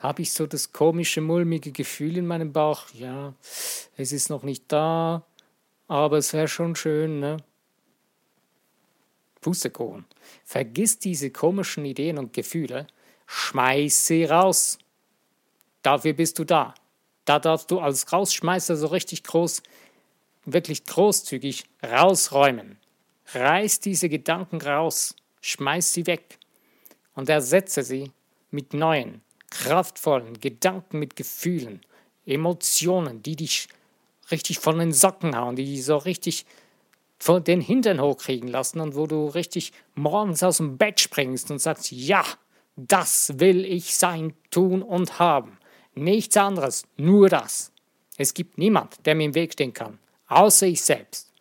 habe 0.00 0.22
ich 0.22 0.32
so 0.32 0.46
das 0.46 0.72
komische, 0.72 1.20
mulmige 1.20 1.72
Gefühl 1.72 2.16
in 2.16 2.26
meinem 2.26 2.52
Bauch, 2.52 2.86
ja, 2.94 3.34
es 3.96 4.12
ist 4.12 4.30
noch 4.30 4.42
nicht 4.42 4.64
da, 4.68 5.24
aber 5.86 6.18
es 6.18 6.32
wäre 6.32 6.48
schon 6.48 6.74
schön, 6.74 7.20
ne? 7.20 7.36
Pustekuchen. 9.40 10.04
Vergiss 10.44 10.98
diese 10.98 11.30
komischen 11.30 11.84
Ideen 11.84 12.18
und 12.18 12.32
Gefühle, 12.32 12.86
schmeiß 13.26 14.06
sie 14.06 14.24
raus. 14.24 14.78
Dafür 15.82 16.12
bist 16.12 16.38
du 16.38 16.44
da. 16.44 16.74
Da 17.24 17.38
darfst 17.38 17.70
du 17.70 17.78
als 17.78 18.12
Rausschmeißer 18.12 18.76
so 18.76 18.88
richtig 18.88 19.22
groß, 19.24 19.62
wirklich 20.44 20.84
großzügig 20.84 21.64
rausräumen. 21.82 22.78
Reiß 23.32 23.80
diese 23.80 24.08
Gedanken 24.08 24.60
raus, 24.60 25.14
schmeiß 25.40 25.92
sie 25.92 26.06
weg 26.06 26.38
und 27.14 27.28
ersetze 27.28 27.82
sie 27.82 28.10
mit 28.50 28.74
neuen, 28.74 29.22
kraftvollen 29.50 30.40
Gedanken, 30.40 30.98
mit 30.98 31.16
Gefühlen, 31.16 31.80
Emotionen, 32.24 33.22
die 33.22 33.36
dich 33.36 33.68
richtig 34.30 34.58
von 34.58 34.78
den 34.78 34.92
Socken 34.92 35.36
hauen, 35.36 35.56
die 35.56 35.64
dich 35.64 35.84
so 35.84 35.96
richtig 35.96 36.46
von 37.18 37.44
den 37.44 37.60
Hintern 37.60 38.00
hochkriegen 38.00 38.48
lassen 38.48 38.80
und 38.80 38.94
wo 38.94 39.06
du 39.06 39.26
richtig 39.26 39.72
morgens 39.94 40.42
aus 40.42 40.56
dem 40.56 40.78
Bett 40.78 41.00
springst 41.00 41.50
und 41.50 41.58
sagst, 41.58 41.92
ja, 41.92 42.24
das 42.76 43.32
will 43.36 43.64
ich 43.64 43.96
sein, 43.96 44.32
tun 44.50 44.82
und 44.82 45.18
haben. 45.18 45.58
Nichts 45.94 46.36
anderes, 46.36 46.84
nur 46.96 47.28
das. 47.28 47.72
Es 48.16 48.32
gibt 48.32 48.58
niemand, 48.58 49.04
der 49.04 49.14
mir 49.14 49.24
im 49.24 49.34
Weg 49.34 49.52
stehen 49.52 49.74
kann, 49.74 49.98
außer 50.28 50.66
ich 50.66 50.82
selbst. 50.82 51.32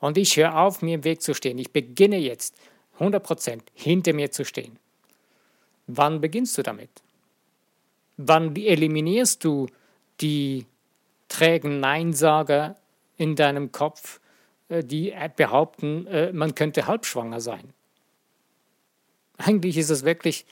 Und 0.00 0.18
ich 0.18 0.36
höre 0.36 0.56
auf, 0.58 0.82
mir 0.82 0.96
im 0.96 1.04
Weg 1.04 1.22
zu 1.22 1.34
stehen. 1.34 1.58
Ich 1.58 1.72
beginne 1.72 2.18
jetzt 2.18 2.56
100% 2.98 3.60
hinter 3.74 4.12
mir 4.12 4.30
zu 4.30 4.44
stehen. 4.44 4.78
Wann 5.86 6.20
beginnst 6.20 6.56
du 6.58 6.62
damit? 6.62 6.90
Wann 8.16 8.54
eliminierst 8.54 9.44
du 9.44 9.66
die 10.20 10.66
trägen 11.28 11.80
Neinsager 11.80 12.76
in 13.16 13.36
deinem 13.36 13.72
Kopf, 13.72 14.20
äh, 14.68 14.84
die 14.84 15.14
behaupten, 15.36 16.06
äh, 16.06 16.32
man 16.32 16.54
könnte 16.54 16.86
halbschwanger 16.86 17.40
sein? 17.40 17.72
Eigentlich 19.36 19.76
ist 19.76 19.90
es 19.90 20.04
wirklich, 20.04 20.46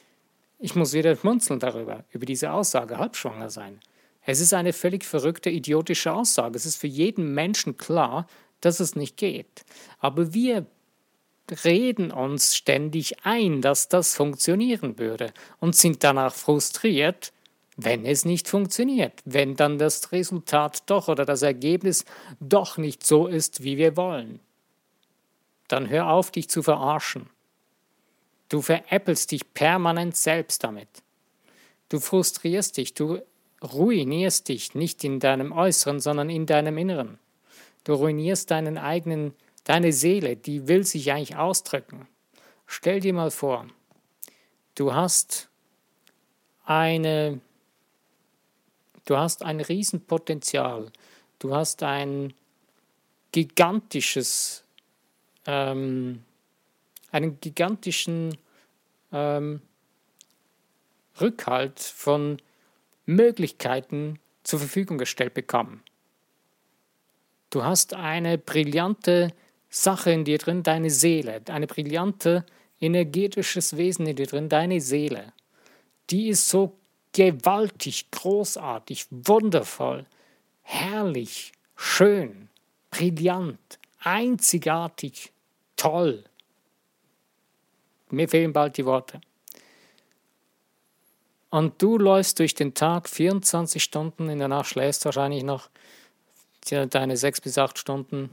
ich 0.58 0.74
muss 0.74 0.92
wieder 0.92 1.16
schmunzeln 1.16 1.60
darüber, 1.60 2.04
über 2.10 2.26
diese 2.26 2.52
Aussage, 2.52 2.98
halbschwanger 2.98 3.48
sein. 3.48 3.78
Es 4.24 4.40
ist 4.40 4.54
eine 4.54 4.72
völlig 4.72 5.04
verrückte, 5.04 5.50
idiotische 5.50 6.12
Aussage. 6.12 6.56
Es 6.56 6.66
ist 6.66 6.76
für 6.76 6.86
jeden 6.86 7.34
Menschen 7.34 7.76
klar, 7.76 8.26
dass 8.60 8.80
es 8.80 8.94
nicht 8.94 9.16
geht. 9.16 9.64
Aber 9.98 10.32
wir 10.34 10.66
reden 11.64 12.10
uns 12.10 12.56
ständig 12.56 13.24
ein, 13.24 13.60
dass 13.60 13.88
das 13.88 14.14
funktionieren 14.14 14.98
würde 14.98 15.32
und 15.60 15.76
sind 15.76 16.04
danach 16.04 16.34
frustriert, 16.34 17.32
wenn 17.76 18.04
es 18.04 18.24
nicht 18.24 18.48
funktioniert, 18.48 19.20
wenn 19.24 19.56
dann 19.56 19.78
das 19.78 20.12
Resultat 20.12 20.88
doch 20.90 21.08
oder 21.08 21.24
das 21.24 21.42
Ergebnis 21.42 22.04
doch 22.40 22.76
nicht 22.76 23.04
so 23.04 23.26
ist, 23.26 23.62
wie 23.62 23.76
wir 23.76 23.96
wollen. 23.96 24.40
Dann 25.68 25.88
hör 25.88 26.08
auf, 26.10 26.30
dich 26.30 26.50
zu 26.50 26.62
verarschen. 26.62 27.30
Du 28.48 28.60
veräppelst 28.60 29.30
dich 29.30 29.54
permanent 29.54 30.16
selbst 30.16 30.62
damit. 30.64 30.88
Du 31.88 31.98
frustrierst 31.98 32.76
dich, 32.76 32.92
du 32.92 33.20
ruinierst 33.62 34.48
dich 34.48 34.74
nicht 34.74 35.02
in 35.04 35.20
deinem 35.20 35.52
Äußeren, 35.52 36.00
sondern 36.00 36.28
in 36.28 36.46
deinem 36.46 36.76
Inneren. 36.76 37.18
Du 37.84 37.94
ruinierst 37.94 38.50
deinen 38.50 38.76
eigenen 38.76 39.34
Deine 39.64 39.92
Seele, 39.92 40.36
die 40.36 40.66
will 40.66 40.84
sich 40.84 41.12
eigentlich 41.12 41.36
ausdrücken. 41.36 42.08
Stell 42.66 43.00
dir 43.00 43.12
mal 43.12 43.30
vor, 43.30 43.66
du 44.74 44.92
hast 44.92 45.48
eine, 46.64 47.40
du 49.04 49.16
hast 49.16 49.42
ein 49.42 49.60
Riesenpotenzial, 49.60 50.90
du 51.38 51.54
hast 51.54 51.82
ein 51.82 52.34
gigantisches, 53.30 54.64
ähm, 55.46 56.24
einen 57.10 57.40
gigantischen 57.40 58.36
ähm, 59.12 59.60
Rückhalt 61.20 61.78
von 61.78 62.38
Möglichkeiten 63.06 64.18
zur 64.44 64.58
Verfügung 64.58 64.98
gestellt 64.98 65.34
bekommen. 65.34 65.82
Du 67.50 67.64
hast 67.64 67.94
eine 67.94 68.38
brillante 68.38 69.32
Sache 69.74 70.12
in 70.12 70.24
dir 70.24 70.36
drin, 70.36 70.62
deine 70.62 70.90
Seele, 70.90 71.40
eine 71.48 71.66
brillante, 71.66 72.44
energetisches 72.78 73.78
Wesen 73.78 74.06
in 74.06 74.16
dir 74.16 74.26
drin, 74.26 74.50
deine 74.50 74.82
Seele. 74.82 75.32
Die 76.10 76.28
ist 76.28 76.50
so 76.50 76.76
gewaltig, 77.12 78.10
großartig, 78.10 79.06
wundervoll, 79.10 80.04
herrlich, 80.60 81.52
schön, 81.74 82.50
brillant, 82.90 83.78
einzigartig, 83.98 85.32
toll. 85.76 86.22
Mir 88.10 88.28
fehlen 88.28 88.52
bald 88.52 88.76
die 88.76 88.84
Worte. 88.84 89.22
Und 91.48 91.80
du 91.80 91.96
läufst 91.96 92.38
durch 92.38 92.54
den 92.54 92.74
Tag 92.74 93.08
24 93.08 93.82
Stunden, 93.82 94.28
in 94.28 94.38
der 94.38 94.48
Nacht 94.48 94.66
schläfst 94.66 95.06
wahrscheinlich 95.06 95.44
noch 95.44 95.70
deine 96.68 97.16
sechs 97.16 97.40
bis 97.40 97.56
acht 97.56 97.78
Stunden 97.78 98.28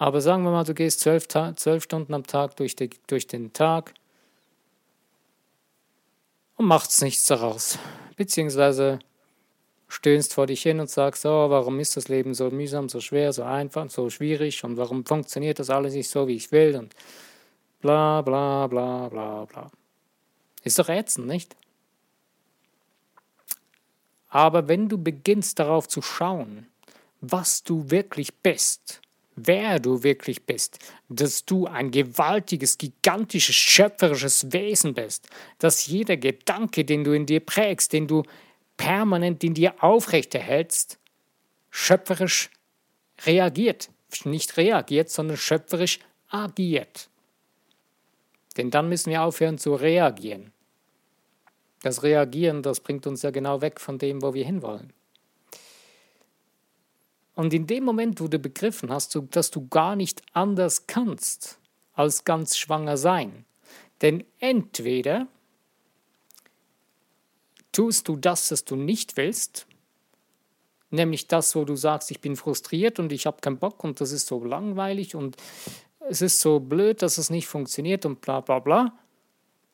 aber 0.00 0.22
sagen 0.22 0.44
wir 0.44 0.50
mal, 0.50 0.64
du 0.64 0.72
gehst 0.72 1.00
zwölf, 1.00 1.28
zwölf 1.28 1.84
Stunden 1.84 2.14
am 2.14 2.26
Tag 2.26 2.56
durch, 2.56 2.74
die, 2.74 2.88
durch 3.06 3.26
den 3.26 3.52
Tag 3.52 3.92
und 6.56 6.64
machst 6.64 7.02
nichts 7.02 7.26
daraus. 7.26 7.78
Beziehungsweise 8.16 9.00
stöhnst 9.88 10.32
vor 10.32 10.46
dich 10.46 10.62
hin 10.62 10.80
und 10.80 10.88
sagst, 10.88 11.26
oh, 11.26 11.50
warum 11.50 11.78
ist 11.80 11.98
das 11.98 12.08
Leben 12.08 12.32
so 12.32 12.48
mühsam, 12.48 12.88
so 12.88 13.00
schwer, 13.00 13.34
so 13.34 13.42
einfach, 13.42 13.90
so 13.90 14.08
schwierig 14.08 14.64
und 14.64 14.78
warum 14.78 15.04
funktioniert 15.04 15.58
das 15.58 15.68
alles 15.68 15.92
nicht 15.92 16.08
so, 16.08 16.26
wie 16.26 16.36
ich 16.36 16.50
will 16.50 16.76
und 16.76 16.94
bla 17.82 18.22
bla 18.22 18.68
bla 18.68 19.06
bla 19.10 19.44
bla. 19.44 19.70
Ist 20.64 20.78
doch 20.78 20.88
ätzend, 20.88 21.26
nicht? 21.26 21.54
Aber 24.30 24.66
wenn 24.66 24.88
du 24.88 24.96
beginnst 24.96 25.58
darauf 25.58 25.88
zu 25.88 26.00
schauen, 26.00 26.68
was 27.20 27.62
du 27.62 27.90
wirklich 27.90 28.32
bist, 28.36 29.02
wer 29.46 29.78
du 29.78 30.02
wirklich 30.02 30.44
bist, 30.44 30.78
dass 31.08 31.44
du 31.44 31.66
ein 31.66 31.90
gewaltiges, 31.90 32.78
gigantisches, 32.78 33.56
schöpferisches 33.56 34.52
Wesen 34.52 34.94
bist, 34.94 35.28
dass 35.58 35.86
jeder 35.86 36.16
Gedanke, 36.16 36.84
den 36.84 37.04
du 37.04 37.12
in 37.12 37.26
dir 37.26 37.40
prägst, 37.40 37.92
den 37.92 38.06
du 38.06 38.22
permanent 38.76 39.44
in 39.44 39.54
dir 39.54 39.82
aufrechterhältst, 39.82 40.98
schöpferisch 41.70 42.50
reagiert. 43.26 43.90
Nicht 44.24 44.56
reagiert, 44.56 45.08
sondern 45.08 45.36
schöpferisch 45.36 46.00
agiert. 46.28 47.08
Denn 48.56 48.70
dann 48.70 48.88
müssen 48.88 49.10
wir 49.10 49.22
aufhören 49.22 49.58
zu 49.58 49.74
reagieren. 49.74 50.52
Das 51.82 52.02
Reagieren, 52.02 52.62
das 52.62 52.80
bringt 52.80 53.06
uns 53.06 53.22
ja 53.22 53.30
genau 53.30 53.60
weg 53.60 53.80
von 53.80 53.98
dem, 53.98 54.20
wo 54.22 54.34
wir 54.34 54.44
hinwollen. 54.44 54.92
Und 57.40 57.54
in 57.54 57.66
dem 57.66 57.84
Moment, 57.84 58.20
wo 58.20 58.28
du 58.28 58.38
begriffen 58.38 58.92
hast, 58.92 59.18
dass 59.30 59.50
du 59.50 59.66
gar 59.68 59.96
nicht 59.96 60.20
anders 60.34 60.86
kannst 60.86 61.58
als 61.94 62.24
ganz 62.24 62.58
schwanger 62.58 62.98
sein, 62.98 63.46
denn 64.02 64.24
entweder 64.40 65.26
tust 67.72 68.08
du 68.08 68.16
das, 68.16 68.50
was 68.50 68.66
du 68.66 68.76
nicht 68.76 69.16
willst, 69.16 69.66
nämlich 70.90 71.28
das, 71.28 71.56
wo 71.56 71.64
du 71.64 71.76
sagst, 71.76 72.10
ich 72.10 72.20
bin 72.20 72.36
frustriert 72.36 72.98
und 72.98 73.10
ich 73.10 73.24
habe 73.24 73.40
keinen 73.40 73.56
Bock 73.56 73.84
und 73.84 74.02
das 74.02 74.12
ist 74.12 74.26
so 74.26 74.44
langweilig 74.44 75.14
und 75.14 75.38
es 76.10 76.20
ist 76.20 76.42
so 76.42 76.60
blöd, 76.60 77.00
dass 77.00 77.16
es 77.16 77.30
nicht 77.30 77.48
funktioniert 77.48 78.04
und 78.04 78.20
bla 78.20 78.40
bla 78.40 78.58
bla, 78.58 78.92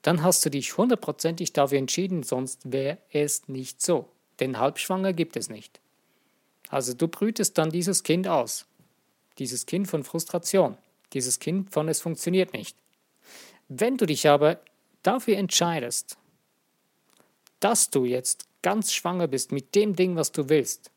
dann 0.02 0.23
hast 0.23 0.44
du 0.44 0.50
dich 0.50 0.76
hundertprozentig 0.76 1.52
dafür 1.52 1.78
entschieden, 1.78 2.23
sonst 2.23 2.70
wäre 2.70 2.99
es 3.11 3.49
nicht 3.49 3.82
so. 3.82 4.08
Denn 4.38 4.61
Halbschwanger 4.61 5.12
gibt 5.12 5.37
es 5.37 5.50
nicht. 5.50 5.80
Also 6.68 6.94
du 6.94 7.08
brütest 7.08 7.58
dann 7.58 7.70
dieses 7.70 8.02
Kind 8.02 8.28
aus. 8.28 8.66
Dieses 9.38 9.66
Kind 9.66 9.88
von 9.88 10.04
Frustration. 10.04 10.76
Dieses 11.12 11.38
Kind 11.38 11.73
von 11.73 11.88
es 11.88 12.00
funktioniert 12.00 12.52
nicht. 12.52 12.76
Wenn 13.68 13.96
du 13.96 14.06
dich 14.06 14.28
aber 14.28 14.61
dafür 15.02 15.37
entscheidest, 15.37 16.16
dass 17.61 17.90
du 17.90 18.04
jetzt 18.04 18.46
ganz 18.62 18.92
schwanger 18.92 19.28
bist 19.28 19.52
mit 19.52 19.75
dem 19.75 19.94
Ding, 19.94 20.16
was 20.16 20.32
du 20.32 20.49
willst, 20.49 20.90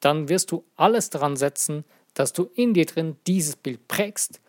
dann 0.00 0.28
wirst 0.28 0.50
du 0.50 0.64
alles 0.76 1.10
daran 1.10 1.36
setzen, 1.36 1.84
dass 2.14 2.32
du 2.32 2.50
in 2.54 2.74
dir 2.74 2.86
drin 2.86 3.16
dieses 3.26 3.56
Bild 3.56 3.86
prägst, 3.88 4.40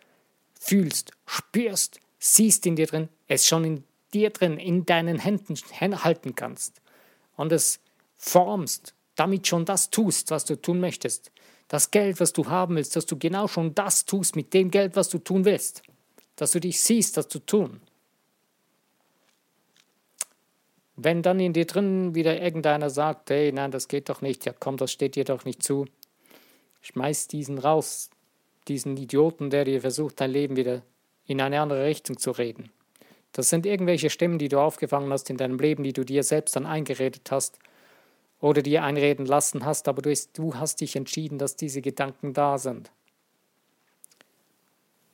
fühlst, 0.58 1.12
spürst, 1.26 2.00
siehst 2.18 2.66
in 2.66 2.76
dir 2.76 2.86
drin, 2.86 3.08
es 3.28 3.46
schon 3.46 3.64
in 3.64 3.84
dir 4.12 4.30
drin, 4.30 4.58
in 4.58 4.86
deinen 4.86 5.18
Händen 5.18 5.56
halten 6.04 6.34
kannst 6.34 6.80
und 7.36 7.52
es 7.52 7.80
formst, 8.16 8.94
damit 9.16 9.46
schon 9.46 9.64
das 9.64 9.90
tust, 9.90 10.30
was 10.30 10.44
du 10.44 10.60
tun 10.60 10.78
möchtest. 10.78 11.32
Das 11.68 11.90
Geld, 11.90 12.20
was 12.20 12.32
du 12.32 12.46
haben 12.46 12.76
willst, 12.76 12.94
dass 12.94 13.06
du 13.06 13.18
genau 13.18 13.48
schon 13.48 13.74
das 13.74 14.04
tust 14.04 14.36
mit 14.36 14.54
dem 14.54 14.70
Geld, 14.70 14.94
was 14.94 15.08
du 15.08 15.18
tun 15.18 15.44
willst. 15.44 15.82
Dass 16.36 16.52
du 16.52 16.60
dich 16.60 16.80
siehst, 16.80 17.16
das 17.16 17.28
zu 17.28 17.40
tun. 17.40 17.80
Wenn 20.94 21.22
dann 21.22 21.40
in 21.40 21.52
dir 21.52 21.66
drin 21.66 22.14
wieder 22.14 22.40
irgendeiner 22.40 22.88
sagt, 22.88 23.30
hey, 23.30 23.52
nein, 23.52 23.70
das 23.70 23.88
geht 23.88 24.08
doch 24.08 24.20
nicht, 24.20 24.46
ja 24.46 24.54
komm, 24.58 24.76
das 24.76 24.92
steht 24.92 25.16
dir 25.16 25.24
doch 25.24 25.44
nicht 25.44 25.62
zu, 25.62 25.86
schmeiß 26.80 27.28
diesen 27.28 27.58
raus, 27.58 28.10
diesen 28.68 28.96
Idioten, 28.96 29.50
der 29.50 29.64
dir 29.64 29.80
versucht, 29.80 30.20
dein 30.20 30.30
Leben 30.30 30.56
wieder 30.56 30.82
in 31.26 31.40
eine 31.40 31.60
andere 31.60 31.84
Richtung 31.84 32.16
zu 32.18 32.30
reden. 32.30 32.70
Das 33.32 33.50
sind 33.50 33.66
irgendwelche 33.66 34.08
Stimmen, 34.08 34.38
die 34.38 34.48
du 34.48 34.58
aufgefangen 34.58 35.12
hast 35.12 35.28
in 35.28 35.36
deinem 35.36 35.58
Leben, 35.58 35.82
die 35.82 35.92
du 35.92 36.04
dir 36.04 36.22
selbst 36.22 36.56
dann 36.56 36.64
eingeredet 36.64 37.30
hast 37.30 37.58
oder 38.40 38.62
dir 38.62 38.82
einreden 38.82 39.26
lassen 39.26 39.64
hast, 39.64 39.88
aber 39.88 40.02
du 40.02 40.54
hast 40.54 40.80
dich 40.80 40.96
entschieden, 40.96 41.38
dass 41.38 41.56
diese 41.56 41.80
Gedanken 41.80 42.32
da 42.32 42.58
sind. 42.58 42.90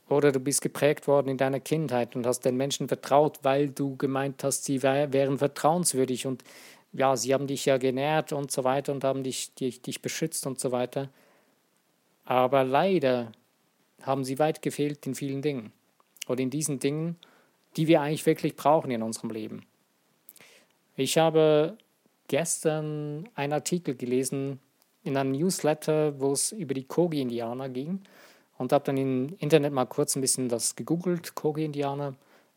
Oder 0.09 0.33
du 0.33 0.41
bist 0.41 0.61
geprägt 0.61 1.07
worden 1.07 1.29
in 1.29 1.39
deiner 1.39 1.61
Kindheit 1.61 2.17
und 2.17 2.27
hast 2.27 2.41
den 2.41 2.57
Menschen 2.57 2.89
vertraut, 2.89 3.39
weil 3.43 3.71
du 3.71 3.97
gemeint 3.97 4.45
hast, 4.45 4.65
sie 4.65 4.83
wären 4.83 5.39
vertrauenswürdig 5.39 6.27
und 6.27 6.45
ja, 6.93 7.17
sie 7.17 7.33
haben 7.33 7.47
dich 7.47 7.65
ja 7.65 7.79
genährt 7.79 8.33
und 8.33 8.51
so 8.51 8.65
weiter 8.65 8.93
und 8.93 9.05
haben 9.05 9.23
dich, 9.23 9.55
dich, 9.55 9.81
dich 9.81 10.03
beschützt 10.03 10.47
und 10.47 10.61
so 10.61 10.73
weiter. 10.73 11.09
Aber 12.25 12.65
leider 12.65 13.33
haben 14.03 14.25
sie 14.25 14.39
weit 14.39 14.61
gefehlt 14.61 15.07
in 15.07 15.15
vielen 15.15 15.41
Dingen 15.41 15.73
oder 16.29 16.41
in 16.43 16.51
diesen 16.51 16.79
Dingen, 16.79 17.17
die 17.77 17.87
wir 17.87 18.03
eigentlich 18.03 18.27
wirklich 18.27 18.57
brauchen 18.57 18.91
in 18.91 19.03
unserem 19.03 19.31
Leben. 19.31 19.65
Ich 20.95 21.17
habe 21.17 21.79
gestern 22.33 23.29
einen 23.35 23.53
Artikel 23.53 23.95
gelesen 23.95 24.59
in 25.05 25.19
einem 25.19 25.33
Newsletter, 25.33 26.19
wo 26.19 26.33
es 26.33 26.51
über 26.51 26.73
die 26.73 26.85
Kogi-Indianer 26.85 27.69
ging 27.69 28.01
und 28.57 28.73
habe 28.73 28.85
dann 28.87 28.97
im 28.97 29.37
Internet 29.39 29.75
mal 29.75 29.85
kurz 29.85 30.17
ein 30.17 30.23
bisschen 30.23 30.49
das 30.49 30.75
gegoogelt, 30.75 31.35
Kogi-Indianer. 31.35 32.15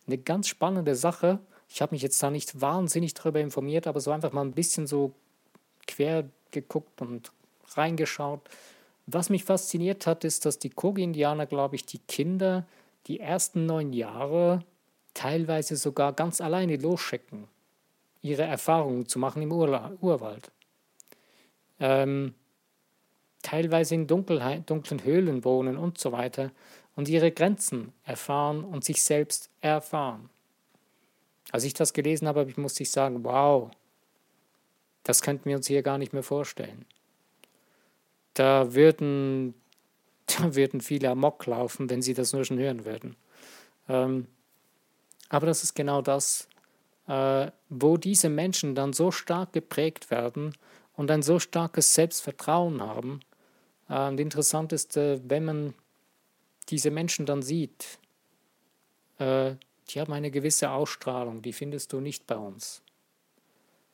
Eine 0.07 0.17
ganz 0.17 0.47
spannende 0.47 0.95
Sache. 0.95 1.39
Ich 1.67 1.81
habe 1.81 1.93
mich 1.93 2.01
jetzt 2.01 2.23
da 2.23 2.31
nicht 2.31 2.61
wahnsinnig 2.61 3.15
darüber 3.15 3.41
informiert, 3.41 3.85
aber 3.85 3.99
so 3.99 4.11
einfach 4.11 4.31
mal 4.31 4.45
ein 4.45 4.53
bisschen 4.53 4.87
so 4.87 5.11
quer 5.87 6.23
geguckt 6.51 7.01
und 7.01 7.33
reingeschaut. 7.73 8.39
Was 9.07 9.29
mich 9.29 9.43
fasziniert 9.43 10.07
hat, 10.07 10.23
ist, 10.23 10.45
dass 10.45 10.57
die 10.57 10.69
Kogi-Indianer, 10.69 11.47
glaube 11.47 11.75
ich, 11.75 11.85
die 11.85 11.99
Kinder 11.99 12.65
die 13.07 13.19
ersten 13.19 13.65
neun 13.65 13.91
Jahre 13.91 14.63
teilweise 15.13 15.75
sogar 15.75 16.13
ganz 16.13 16.39
alleine 16.39 16.77
losschicken, 16.77 17.49
ihre 18.25 18.43
Erfahrungen 18.43 19.07
zu 19.07 19.19
machen 19.19 19.43
im 19.43 19.51
Urla 19.51 19.93
Urwald. 20.01 20.51
Ähm, 21.79 22.33
teilweise 23.43 23.93
in 23.93 24.07
Dunkelheit, 24.07 24.67
dunklen 24.69 25.03
Höhlen 25.03 25.45
wohnen 25.45 25.77
und 25.77 25.99
so 25.99 26.11
weiter 26.11 26.51
und 26.95 27.07
ihre 27.07 27.31
Grenzen 27.31 27.93
erfahren 28.03 28.63
und 28.63 28.83
sich 28.83 29.03
selbst 29.03 29.51
erfahren. 29.61 30.29
Als 31.51 31.63
ich 31.65 31.75
das 31.75 31.93
gelesen 31.93 32.27
habe, 32.27 32.51
musste 32.57 32.81
ich 32.81 32.89
sagen, 32.89 33.23
wow, 33.23 33.69
das 35.03 35.21
könnten 35.21 35.45
wir 35.47 35.57
uns 35.57 35.67
hier 35.67 35.83
gar 35.83 35.99
nicht 35.99 36.13
mehr 36.13 36.23
vorstellen. 36.23 36.85
Da 38.33 38.73
würden, 38.73 39.53
da 40.25 40.55
würden 40.55 40.81
viele 40.81 41.11
Amok 41.11 41.45
laufen, 41.45 41.91
wenn 41.91 42.01
sie 42.01 42.15
das 42.15 42.33
nur 42.33 42.43
schon 42.43 42.57
hören 42.57 42.85
würden. 42.85 43.15
Ähm, 43.87 44.27
aber 45.29 45.45
das 45.45 45.63
ist 45.63 45.75
genau 45.75 46.01
das, 46.01 46.47
äh, 47.07 47.51
wo 47.69 47.97
diese 47.97 48.29
Menschen 48.29 48.75
dann 48.75 48.93
so 48.93 49.11
stark 49.11 49.53
geprägt 49.53 50.11
werden 50.11 50.55
und 50.93 51.11
ein 51.11 51.21
so 51.21 51.39
starkes 51.39 51.93
Selbstvertrauen 51.93 52.81
haben, 52.81 53.19
äh, 53.89 54.07
und 54.07 54.19
interessant 54.19 54.73
ist, 54.73 54.97
äh, 54.97 55.19
wenn 55.23 55.45
man 55.45 55.73
diese 56.69 56.91
Menschen 56.91 57.25
dann 57.25 57.41
sieht, 57.41 57.99
äh, 59.19 59.55
die 59.89 59.99
haben 59.99 60.13
eine 60.13 60.31
gewisse 60.31 60.71
Ausstrahlung, 60.71 61.41
die 61.41 61.53
findest 61.53 61.93
du 61.93 61.99
nicht 61.99 62.25
bei 62.25 62.35
uns. 62.35 62.81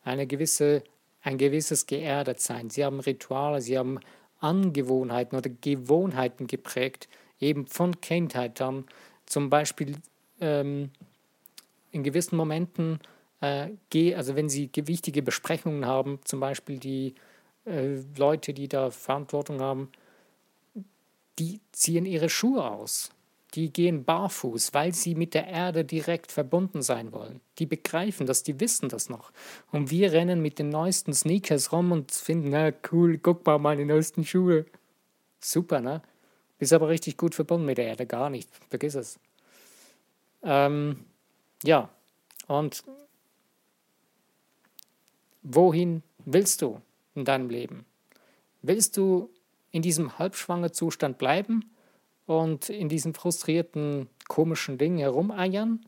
Eine 0.03 0.25
gewisse, 0.25 0.83
ein 1.21 1.37
gewisses 1.37 1.85
Geerdetsein. 1.85 2.69
Sie 2.69 2.85
haben 2.85 3.01
Rituale, 3.01 3.61
sie 3.61 3.77
haben 3.77 3.99
Angewohnheiten 4.39 5.37
oder 5.37 5.49
Gewohnheiten 5.49 6.47
geprägt, 6.47 7.07
eben 7.39 7.67
von 7.67 7.99
Kindheit 8.01 8.61
an. 8.61 8.85
Zum 9.25 9.49
Beispiel 9.49 9.97
ähm, 10.39 10.91
in 11.91 12.03
gewissen 12.03 12.35
Momenten, 12.35 12.99
äh, 13.41 13.69
also 14.15 14.35
wenn 14.35 14.49
sie 14.49 14.69
wichtige 14.75 15.21
Besprechungen 15.21 15.85
haben, 15.85 16.19
zum 16.23 16.39
Beispiel 16.39 16.79
die 16.79 17.15
äh, 17.65 17.97
Leute, 18.17 18.53
die 18.53 18.67
da 18.67 18.91
Verantwortung 18.91 19.61
haben, 19.61 19.89
die 21.39 21.59
ziehen 21.71 22.05
ihre 22.05 22.29
Schuhe 22.29 22.69
aus. 22.69 23.11
Die 23.53 23.73
gehen 23.73 24.05
barfuß, 24.05 24.73
weil 24.73 24.93
sie 24.93 25.13
mit 25.13 25.33
der 25.33 25.47
Erde 25.47 25.83
direkt 25.83 26.31
verbunden 26.31 26.81
sein 26.81 27.11
wollen. 27.11 27.41
Die 27.59 27.65
begreifen 27.65 28.25
das, 28.25 28.43
die 28.43 28.61
wissen 28.61 28.87
das 28.87 29.09
noch. 29.09 29.31
Und 29.71 29.91
wir 29.91 30.13
rennen 30.13 30.41
mit 30.41 30.57
den 30.57 30.69
neuesten 30.69 31.13
Sneakers 31.13 31.73
rum 31.73 31.91
und 31.91 32.11
finden, 32.11 32.51
na 32.51 32.71
cool, 32.91 33.17
guck 33.17 33.45
mal 33.45 33.59
meine 33.59 33.85
neuesten 33.85 34.23
Schuhe. 34.23 34.65
Super, 35.41 35.81
ne? 35.81 36.01
Bist 36.59 36.71
aber 36.71 36.87
richtig 36.87 37.17
gut 37.17 37.35
verbunden 37.35 37.65
mit 37.65 37.77
der 37.77 37.87
Erde, 37.87 38.05
gar 38.05 38.29
nicht. 38.29 38.49
Vergiss 38.69 38.95
es. 38.95 39.19
Ähm, 40.43 41.03
ja, 41.63 41.89
und 42.47 42.83
wohin 45.43 46.03
willst 46.25 46.61
du? 46.61 46.81
in 47.15 47.25
deinem 47.25 47.49
Leben? 47.49 47.85
Willst 48.61 48.97
du 48.97 49.29
in 49.71 49.81
diesem 49.81 50.17
halbschwanger 50.17 50.71
Zustand 50.71 51.17
bleiben 51.17 51.71
und 52.25 52.69
in 52.69 52.89
diesem 52.89 53.13
frustrierten, 53.13 54.07
komischen 54.27 54.77
Ding 54.77 54.97
herumeiern? 54.97 55.85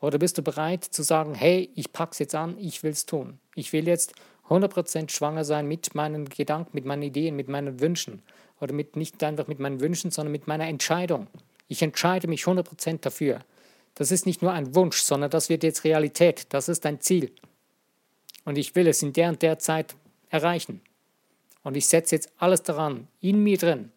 Oder 0.00 0.18
bist 0.18 0.38
du 0.38 0.42
bereit 0.42 0.84
zu 0.84 1.02
sagen, 1.02 1.34
hey, 1.34 1.70
ich 1.74 1.92
pack's 1.92 2.18
jetzt 2.18 2.34
an, 2.34 2.56
ich 2.58 2.82
will's 2.82 3.06
tun. 3.06 3.38
Ich 3.54 3.72
will 3.72 3.86
jetzt 3.88 4.14
100% 4.48 5.10
schwanger 5.10 5.44
sein 5.44 5.66
mit 5.66 5.94
meinen 5.94 6.28
Gedanken, 6.28 6.70
mit 6.72 6.84
meinen 6.84 7.02
Ideen, 7.02 7.36
mit 7.36 7.48
meinen 7.48 7.80
Wünschen. 7.80 8.22
Oder 8.60 8.72
mit, 8.72 8.96
nicht 8.96 9.22
einfach 9.22 9.46
mit 9.46 9.58
meinen 9.58 9.80
Wünschen, 9.80 10.10
sondern 10.10 10.32
mit 10.32 10.46
meiner 10.46 10.66
Entscheidung. 10.66 11.26
Ich 11.68 11.82
entscheide 11.82 12.28
mich 12.28 12.44
100% 12.44 12.98
dafür. 13.00 13.40
Das 13.98 14.12
ist 14.12 14.26
nicht 14.26 14.42
nur 14.42 14.52
ein 14.52 14.76
Wunsch, 14.76 15.02
sondern 15.02 15.28
das 15.28 15.48
wird 15.48 15.64
jetzt 15.64 15.82
Realität. 15.82 16.46
Das 16.50 16.68
ist 16.68 16.86
ein 16.86 17.00
Ziel. 17.00 17.32
Und 18.44 18.56
ich 18.56 18.76
will 18.76 18.86
es 18.86 19.02
in 19.02 19.12
der 19.12 19.30
und 19.30 19.42
der 19.42 19.58
Zeit 19.58 19.96
erreichen. 20.30 20.80
Und 21.64 21.76
ich 21.76 21.88
setze 21.88 22.14
jetzt 22.14 22.30
alles 22.38 22.62
daran, 22.62 23.08
in 23.20 23.42
mir 23.42 23.58
drin, 23.58 23.90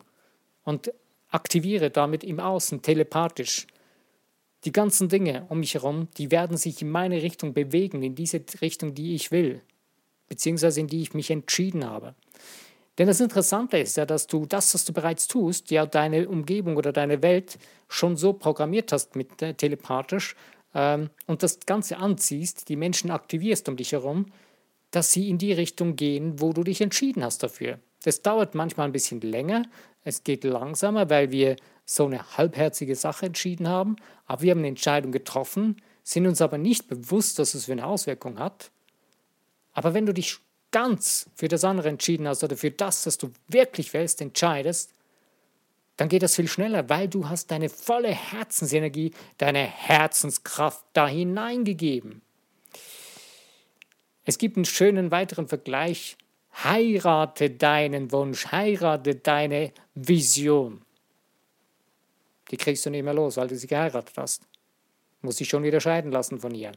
und 0.63 0.91
aktiviere 1.29 1.91
damit 1.91 2.23
im 2.23 2.39
Außen 2.39 2.81
telepathisch. 2.81 3.67
Die 4.65 4.71
ganzen 4.71 5.07
Dinge 5.07 5.45
um 5.49 5.59
mich 5.59 5.75
herum, 5.75 6.07
die 6.17 6.31
werden 6.31 6.57
sich 6.57 6.81
in 6.81 6.89
meine 6.89 7.21
Richtung 7.21 7.53
bewegen, 7.53 8.01
in 8.01 8.15
diese 8.15 8.43
Richtung, 8.59 8.95
die 8.95 9.13
ich 9.13 9.29
will, 9.29 9.61
beziehungsweise 10.29 10.79
in 10.79 10.87
die 10.87 11.03
ich 11.03 11.13
mich 11.13 11.29
entschieden 11.29 11.85
habe. 11.85 12.15
Denn 12.97 13.07
das 13.07 13.21
Interessante 13.21 13.77
ist 13.77 13.97
ja, 13.97 14.05
dass 14.05 14.27
du 14.27 14.45
das, 14.45 14.73
was 14.73 14.85
du 14.85 14.93
bereits 14.93 15.27
tust, 15.27 15.71
ja 15.71 15.85
deine 15.85 16.27
Umgebung 16.27 16.75
oder 16.75 16.91
deine 16.91 17.23
Welt 17.23 17.57
schon 17.87 18.17
so 18.17 18.33
programmiert 18.33 18.91
hast 18.91 19.15
mit 19.15 19.41
äh, 19.41 19.53
telepathisch 19.53 20.35
ähm, 20.75 21.09
und 21.25 21.43
das 21.43 21.61
Ganze 21.61 21.97
anziehst, 21.97 22.69
die 22.69 22.75
Menschen 22.75 23.11
aktivierst 23.11 23.69
um 23.69 23.77
dich 23.77 23.93
herum, 23.93 24.25
dass 24.91 25.11
sie 25.11 25.29
in 25.29 25.37
die 25.37 25.53
Richtung 25.53 25.95
gehen, 25.95 26.41
wo 26.41 26.51
du 26.51 26.63
dich 26.63 26.81
entschieden 26.81 27.23
hast 27.23 27.43
dafür. 27.43 27.79
Das 28.03 28.21
dauert 28.21 28.55
manchmal 28.55 28.87
ein 28.87 28.91
bisschen 28.91 29.21
länger, 29.21 29.63
es 30.03 30.23
geht 30.23 30.43
langsamer, 30.43 31.09
weil 31.09 31.31
wir 31.31 31.55
so 31.85 32.05
eine 32.05 32.37
halbherzige 32.37 32.95
Sache 32.95 33.27
entschieden 33.27 33.67
haben, 33.67 33.95
aber 34.25 34.41
wir 34.41 34.51
haben 34.51 34.59
eine 34.59 34.69
Entscheidung 34.69 35.11
getroffen, 35.11 35.81
sind 36.03 36.27
uns 36.27 36.41
aber 36.41 36.57
nicht 36.57 36.87
bewusst, 36.87 37.39
dass 37.39 37.53
es 37.53 37.65
für 37.65 37.73
eine 37.73 37.85
Auswirkung 37.85 38.39
hat. 38.39 38.71
Aber 39.73 39.93
wenn 39.93 40.05
du 40.05 40.13
dich 40.13 40.39
ganz 40.71 41.29
für 41.35 41.47
das 41.47 41.63
andere 41.63 41.89
entschieden 41.89 42.27
hast 42.27 42.43
oder 42.43 42.57
für 42.57 42.71
das, 42.71 43.05
was 43.05 43.17
du 43.17 43.31
wirklich 43.47 43.93
willst, 43.93 44.21
entscheidest, 44.21 44.93
dann 45.97 46.09
geht 46.09 46.23
das 46.23 46.35
viel 46.35 46.47
schneller, 46.47 46.89
weil 46.89 47.07
du 47.07 47.29
hast 47.29 47.51
deine 47.51 47.69
volle 47.69 48.09
Herzensenergie, 48.09 49.11
deine 49.37 49.59
Herzenskraft 49.59 50.83
da 50.93 51.07
hineingegeben. 51.07 52.21
Es 54.25 54.37
gibt 54.37 54.55
einen 54.55 54.65
schönen 54.65 55.11
weiteren 55.11 55.47
Vergleich 55.47 56.17
Heirate 56.63 57.49
deinen 57.49 58.11
Wunsch, 58.11 58.51
heirate 58.51 59.15
deine 59.15 59.71
Vision. 59.95 60.81
Die 62.51 62.57
kriegst 62.57 62.85
du 62.85 62.89
nicht 62.89 63.03
mehr 63.03 63.13
los, 63.13 63.37
weil 63.37 63.47
du 63.47 63.55
sie 63.55 63.67
geheiratet 63.67 64.17
hast. 64.17 64.47
Muss 65.21 65.37
dich 65.37 65.47
schon 65.47 65.63
wieder 65.63 65.79
scheiden 65.79 66.11
lassen 66.11 66.39
von 66.39 66.53
ihr, 66.53 66.73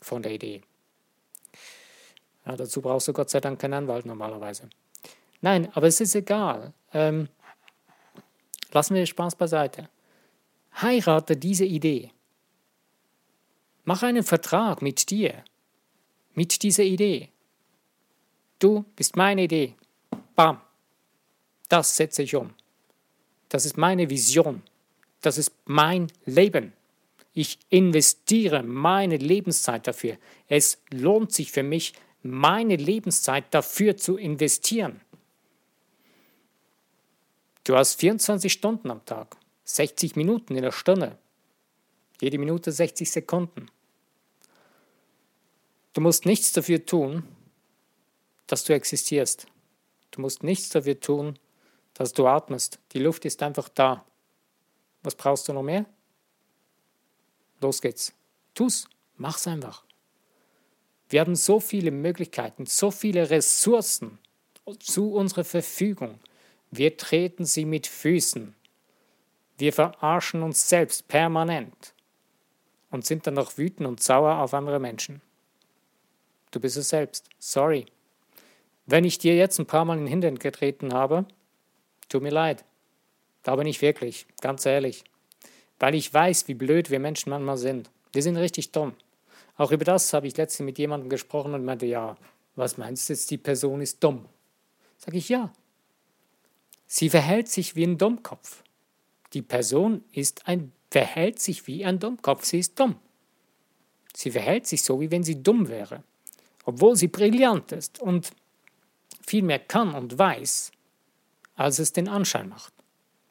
von 0.00 0.22
der 0.22 0.32
Idee. 0.32 0.62
Ja, 2.46 2.56
dazu 2.56 2.80
brauchst 2.80 3.08
du 3.08 3.12
Gott 3.12 3.30
sei 3.30 3.40
Dank 3.40 3.60
keinen 3.60 3.74
Anwalt 3.74 4.06
normalerweise. 4.06 4.68
Nein, 5.40 5.68
aber 5.74 5.86
es 5.86 6.00
ist 6.00 6.14
egal. 6.14 6.72
Ähm, 6.92 7.28
lassen 8.72 8.94
wir 8.94 9.06
Spaß 9.06 9.36
beiseite. 9.36 9.88
Heirate 10.80 11.36
diese 11.36 11.64
Idee. 11.64 12.10
Mach 13.84 14.02
einen 14.02 14.22
Vertrag 14.22 14.80
mit 14.80 15.10
dir, 15.10 15.44
mit 16.34 16.62
dieser 16.62 16.84
Idee. 16.84 17.30
Du 18.58 18.84
bist 18.94 19.16
meine 19.16 19.42
Idee. 19.42 19.74
Bam. 20.36 20.60
Das 21.68 21.96
setze 21.96 22.22
ich 22.22 22.36
um. 22.36 22.54
Das 23.48 23.66
ist 23.66 23.76
meine 23.76 24.08
Vision. 24.08 24.62
Das 25.20 25.36
ist 25.36 25.52
mein 25.64 26.08
Leben. 26.24 26.72
Ich 27.34 27.58
investiere 27.70 28.62
meine 28.62 29.16
Lebenszeit 29.16 29.86
dafür. 29.86 30.16
Es 30.48 30.82
lohnt 30.90 31.32
sich 31.32 31.50
für 31.50 31.62
mich, 31.62 31.94
meine 32.22 32.76
Lebenszeit 32.76 33.52
dafür 33.52 33.96
zu 33.96 34.16
investieren. 34.16 35.00
Du 37.64 37.76
hast 37.76 37.94
24 38.00 38.52
Stunden 38.52 38.90
am 38.90 39.04
Tag, 39.04 39.36
60 39.64 40.16
Minuten 40.16 40.56
in 40.56 40.62
der 40.62 40.72
Stunde, 40.72 41.18
jede 42.20 42.38
Minute 42.38 42.72
60 42.72 43.10
Sekunden. 43.10 43.66
Du 45.92 46.00
musst 46.00 46.26
nichts 46.26 46.52
dafür 46.52 46.84
tun, 46.84 47.24
dass 48.46 48.64
du 48.64 48.74
existierst. 48.74 49.46
Du 50.10 50.20
musst 50.20 50.42
nichts 50.42 50.70
dafür 50.70 50.98
tun, 50.98 51.38
dass 51.94 52.12
du 52.12 52.26
atmest. 52.26 52.78
Die 52.92 52.98
Luft 52.98 53.24
ist 53.24 53.42
einfach 53.42 53.68
da. 53.68 54.04
Was 55.02 55.14
brauchst 55.14 55.48
du 55.48 55.52
noch 55.52 55.62
mehr? 55.62 55.86
Los 57.60 57.80
geht's. 57.80 58.12
Tu's. 58.54 58.88
Mach's 59.16 59.46
einfach. 59.46 59.84
Wir 61.12 61.20
haben 61.20 61.36
so 61.36 61.60
viele 61.60 61.90
Möglichkeiten, 61.90 62.64
so 62.64 62.90
viele 62.90 63.28
Ressourcen 63.28 64.18
zu 64.78 65.12
unserer 65.12 65.44
Verfügung. 65.44 66.18
Wir 66.70 66.96
treten 66.96 67.44
sie 67.44 67.66
mit 67.66 67.86
Füßen. 67.86 68.54
Wir 69.58 69.74
verarschen 69.74 70.42
uns 70.42 70.70
selbst 70.70 71.08
permanent 71.08 71.92
und 72.90 73.04
sind 73.04 73.26
dann 73.26 73.34
noch 73.34 73.58
wütend 73.58 73.86
und 73.86 74.02
sauer 74.02 74.38
auf 74.38 74.54
andere 74.54 74.80
Menschen. 74.80 75.20
Du 76.50 76.60
bist 76.60 76.78
es 76.78 76.88
selbst. 76.88 77.28
Sorry. 77.38 77.84
Wenn 78.86 79.04
ich 79.04 79.18
dir 79.18 79.36
jetzt 79.36 79.58
ein 79.58 79.66
paar 79.66 79.84
Mal 79.84 79.98
in 79.98 80.04
den 80.04 80.10
Hintern 80.10 80.38
getreten 80.38 80.94
habe, 80.94 81.26
tut 82.08 82.22
mir 82.22 82.30
leid. 82.30 82.64
Aber 83.44 83.64
nicht 83.64 83.82
wirklich, 83.82 84.24
ganz 84.40 84.64
ehrlich. 84.64 85.04
Weil 85.78 85.94
ich 85.94 86.14
weiß, 86.14 86.48
wie 86.48 86.54
blöd 86.54 86.88
wir 86.88 87.00
Menschen 87.00 87.28
manchmal 87.28 87.58
sind. 87.58 87.90
Wir 88.14 88.22
sind 88.22 88.38
richtig 88.38 88.72
dumm. 88.72 88.94
Auch 89.56 89.70
über 89.70 89.84
das 89.84 90.12
habe 90.12 90.26
ich 90.26 90.36
letztens 90.36 90.66
mit 90.66 90.78
jemandem 90.78 91.08
gesprochen 91.08 91.54
und 91.54 91.64
meinte, 91.64 91.86
ja, 91.86 92.16
was 92.56 92.78
meinst 92.78 93.08
du 93.08 93.12
jetzt, 93.12 93.30
die 93.30 93.38
Person 93.38 93.80
ist 93.80 94.02
dumm? 94.02 94.26
Sag 94.98 95.14
ich 95.14 95.28
ja, 95.28 95.52
Sie 96.94 97.08
verhält 97.08 97.48
sich 97.48 97.74
wie 97.74 97.84
ein 97.84 97.96
Dummkopf. 97.96 98.62
Die 99.32 99.40
Person 99.40 100.04
ist 100.12 100.46
ein, 100.46 100.72
verhält 100.90 101.40
sich 101.40 101.66
wie 101.66 101.86
ein 101.86 101.98
Dummkopf. 101.98 102.44
Sie 102.44 102.58
ist 102.58 102.78
dumm. 102.78 102.96
Sie 104.14 104.30
verhält 104.30 104.66
sich 104.66 104.82
so, 104.82 105.00
wie 105.00 105.10
wenn 105.10 105.24
sie 105.24 105.42
dumm 105.42 105.68
wäre, 105.68 106.02
obwohl 106.66 106.94
sie 106.96 107.08
brillant 107.08 107.72
ist 107.72 107.98
und 107.98 108.32
viel 109.26 109.42
mehr 109.42 109.58
kann 109.58 109.94
und 109.94 110.18
weiß, 110.18 110.70
als 111.54 111.78
es 111.78 111.94
den 111.94 112.08
Anschein 112.08 112.50
macht. 112.50 112.74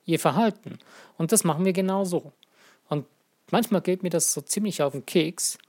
Ihr 0.06 0.20
Verhalten. 0.20 0.80
Und 1.20 1.32
das 1.32 1.44
machen 1.44 1.64
wir 1.64 1.74
genauso. 1.74 2.34
Und 2.90 3.06
manchmal 3.52 3.82
geht 3.82 4.02
mir 4.02 4.10
das 4.10 4.34
so 4.34 4.42
ziemlich 4.42 4.82
auf 4.82 4.94
den 4.94 5.06
Keks, 5.06 5.60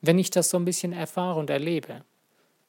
wenn 0.00 0.18
ich 0.18 0.30
das 0.30 0.50
so 0.50 0.58
ein 0.58 0.64
bisschen 0.64 0.92
erfahre 0.92 1.38
und 1.38 1.50
erlebe. 1.50 2.02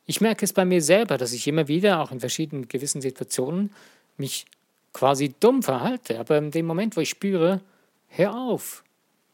Ich 0.05 0.21
merke 0.21 0.43
es 0.43 0.53
bei 0.53 0.65
mir 0.65 0.81
selber, 0.81 1.17
dass 1.17 1.33
ich 1.33 1.47
immer 1.47 1.67
wieder, 1.67 2.01
auch 2.01 2.11
in 2.11 2.19
verschiedenen 2.19 2.67
gewissen 2.67 3.01
Situationen, 3.01 3.71
mich 4.17 4.45
quasi 4.93 5.33
dumm 5.39 5.61
verhalte. 5.61 6.19
Aber 6.19 6.37
in 6.37 6.51
dem 6.51 6.65
Moment, 6.65 6.97
wo 6.97 7.01
ich 7.01 7.09
spüre, 7.09 7.61
hör 8.07 8.35
auf, 8.35 8.83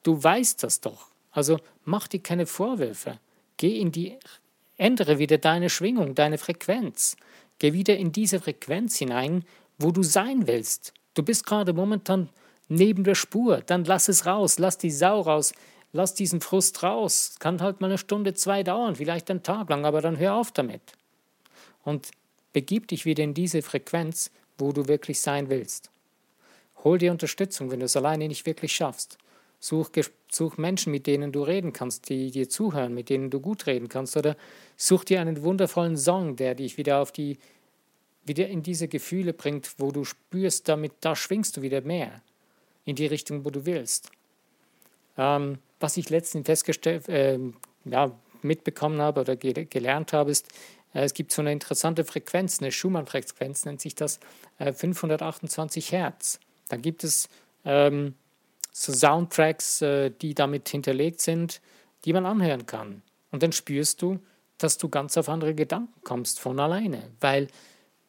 du 0.04 0.22
weißt 0.22 0.64
das 0.64 0.82
doch. 0.82 1.08
Also 1.32 1.60
mach 1.86 2.08
dir 2.08 2.20
keine 2.20 2.46
Vorwürfe. 2.46 3.20
Geh 3.58 3.80
in 3.80 3.92
die, 3.92 4.18
ändere 4.78 5.20
wieder 5.20 5.38
deine 5.38 5.70
Schwingung, 5.70 6.16
deine 6.16 6.38
Frequenz. 6.38 7.16
Geh 7.60 7.74
wieder 7.74 7.96
in 7.96 8.12
diese 8.12 8.40
Frequenz 8.40 8.98
hinein, 8.98 9.46
wo 9.78 9.92
du 9.92 10.04
sein 10.04 10.48
willst. 10.48 10.94
Du 11.14 11.24
bist 11.24 11.46
gerade 11.46 11.74
momentan 11.74 12.30
neben 12.68 13.04
der 13.04 13.16
Spur. 13.16 13.62
Dann 13.66 13.86
lass 13.86 14.08
es 14.10 14.26
raus, 14.26 14.60
lass 14.60 14.78
die 14.78 14.92
Sau 14.92 15.22
raus, 15.22 15.54
lass 15.96 16.14
diesen 16.14 16.42
Frust 16.42 16.84
raus. 16.84 17.36
Kann 17.40 17.62
halt 17.62 17.80
mal 17.80 17.88
eine 17.88 17.98
Stunde, 17.98 18.34
zwei 18.34 18.64
dauern, 18.64 18.98
vielleicht 18.98 19.32
einen 19.32 19.44
Tag 19.44 19.70
lang, 19.70 19.86
aber 19.86 20.02
dann 20.02 20.20
hör 20.20 20.36
auf 20.36 20.52
damit. 20.52 20.82
Und 21.84 22.12
begib 22.52 22.90
dich 22.90 23.06
wieder 23.06 23.24
in 23.24 23.34
diese 23.34 23.62
Frequenz, 23.62 24.30
wo 24.58 24.74
du 24.74 24.88
wirklich 24.88 25.22
sein 25.22 25.50
willst. 25.50 25.90
Hol 26.84 26.98
dir 26.98 27.12
Unterstützung, 27.12 27.72
wenn 27.72 27.80
du 27.80 27.86
es 27.86 27.96
alleine 27.96 28.28
nicht 28.28 28.46
wirklich 28.46 28.76
schaffst. 28.76 29.18
Such, 29.60 29.90
such 30.30 30.58
Menschen, 30.58 30.92
mit 30.92 31.08
denen 31.08 31.32
du 31.32 31.42
reden 31.44 31.72
kannst, 31.72 32.10
die 32.10 32.30
dir 32.30 32.50
zuhören, 32.50 32.94
mit 32.94 33.10
denen 33.10 33.30
du 33.30 33.40
gut 33.40 33.66
reden 33.66 33.88
kannst. 33.88 34.18
Oder 34.18 34.36
such 34.76 35.06
dir 35.06 35.22
einen 35.22 35.44
wundervollen 35.44 35.98
Song, 35.98 36.36
der 36.36 36.56
dich 36.56 36.78
wieder 36.78 37.00
auf 37.00 37.14
die, 37.14 37.38
wieder 38.26 38.48
in 38.48 38.64
diese 38.64 38.90
Gefühle 38.90 39.32
bringt, 39.34 39.80
wo 39.80 39.92
du 39.92 40.04
spürst, 40.04 40.68
damit 40.68 40.92
da 41.00 41.16
schwingst 41.16 41.56
du 41.56 41.62
wieder 41.62 41.82
mehr 41.82 42.22
in 42.84 42.96
die 42.96 43.08
Richtung, 43.08 43.46
wo 43.46 43.50
du 43.50 43.66
willst. 43.66 44.12
Ähm, 45.18 45.58
was 45.86 45.98
ich 45.98 46.10
letztens 46.10 46.48
festgestellt, 46.48 47.08
äh, 47.10 47.38
ja, 47.84 48.12
mitbekommen 48.42 49.00
habe 49.02 49.22
oder 49.22 49.36
ge 49.36 49.66
gelernt 49.66 50.14
habe, 50.14 50.32
ist, 50.32 50.48
äh, 50.96 51.04
es 51.04 51.14
gibt 51.14 51.32
so 51.32 51.44
eine 51.44 51.52
interessante 51.52 52.04
Frequenz, 52.04 52.60
eine 52.60 52.72
Schumann-Frequenz 52.72 53.66
nennt 53.66 53.82
sich 53.82 53.94
das, 53.94 54.20
528 54.58 55.94
äh, 55.94 55.98
Hertz. 55.98 56.40
Dann 56.70 56.82
gibt 56.82 57.04
es 57.04 57.30
ähm, 57.66 58.16
so 58.72 58.94
Soundtracks, 58.94 59.84
äh, 59.84 60.10
die 60.10 60.34
damit 60.34 60.68
hinterlegt 60.70 61.22
sind, 61.22 61.62
die 62.04 62.14
man 62.14 62.26
anhören 62.26 62.66
kann. 62.66 63.04
Und 63.30 63.44
dann 63.44 63.52
spürst 63.52 64.02
du, 64.02 64.18
dass 64.58 64.80
du 64.80 64.90
ganz 64.90 65.18
auf 65.18 65.30
andere 65.30 65.54
Gedanken 65.54 66.02
kommst 66.04 66.40
von 66.40 66.60
alleine, 66.60 67.12
weil 67.20 67.48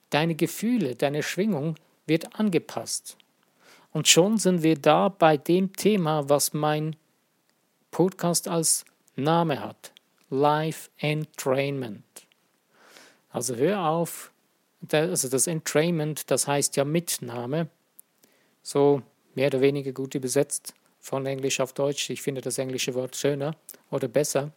deine 0.08 0.34
Gefühle, 0.34 0.96
deine 0.96 1.22
Schwingung 1.22 1.74
wird 2.06 2.40
angepasst. 2.40 3.18
Und 3.92 4.08
schon 4.08 4.38
sind 4.38 4.62
wir 4.62 4.76
da 4.76 5.10
bei 5.10 5.36
dem 5.36 5.74
Thema, 5.74 6.30
was 6.30 6.54
mein 6.54 6.96
Podcast 7.96 8.46
als 8.46 8.84
Name 9.14 9.58
hat. 9.58 9.90
Life 10.28 10.90
Entrainment. 10.98 12.26
Also 13.30 13.56
hör 13.56 13.86
auf, 13.86 14.32
also 14.92 15.30
das 15.30 15.46
Entrainment, 15.46 16.30
das 16.30 16.46
heißt 16.46 16.76
ja 16.76 16.84
Mitnahme, 16.84 17.70
so 18.62 19.00
mehr 19.34 19.46
oder 19.46 19.62
weniger 19.62 19.92
gut 19.92 20.14
übersetzt 20.14 20.74
von 21.00 21.24
Englisch 21.24 21.58
auf 21.58 21.72
Deutsch. 21.72 22.10
Ich 22.10 22.20
finde 22.20 22.42
das 22.42 22.58
englische 22.58 22.94
Wort 22.94 23.16
schöner 23.16 23.56
oder 23.90 24.08
besser. 24.08 24.52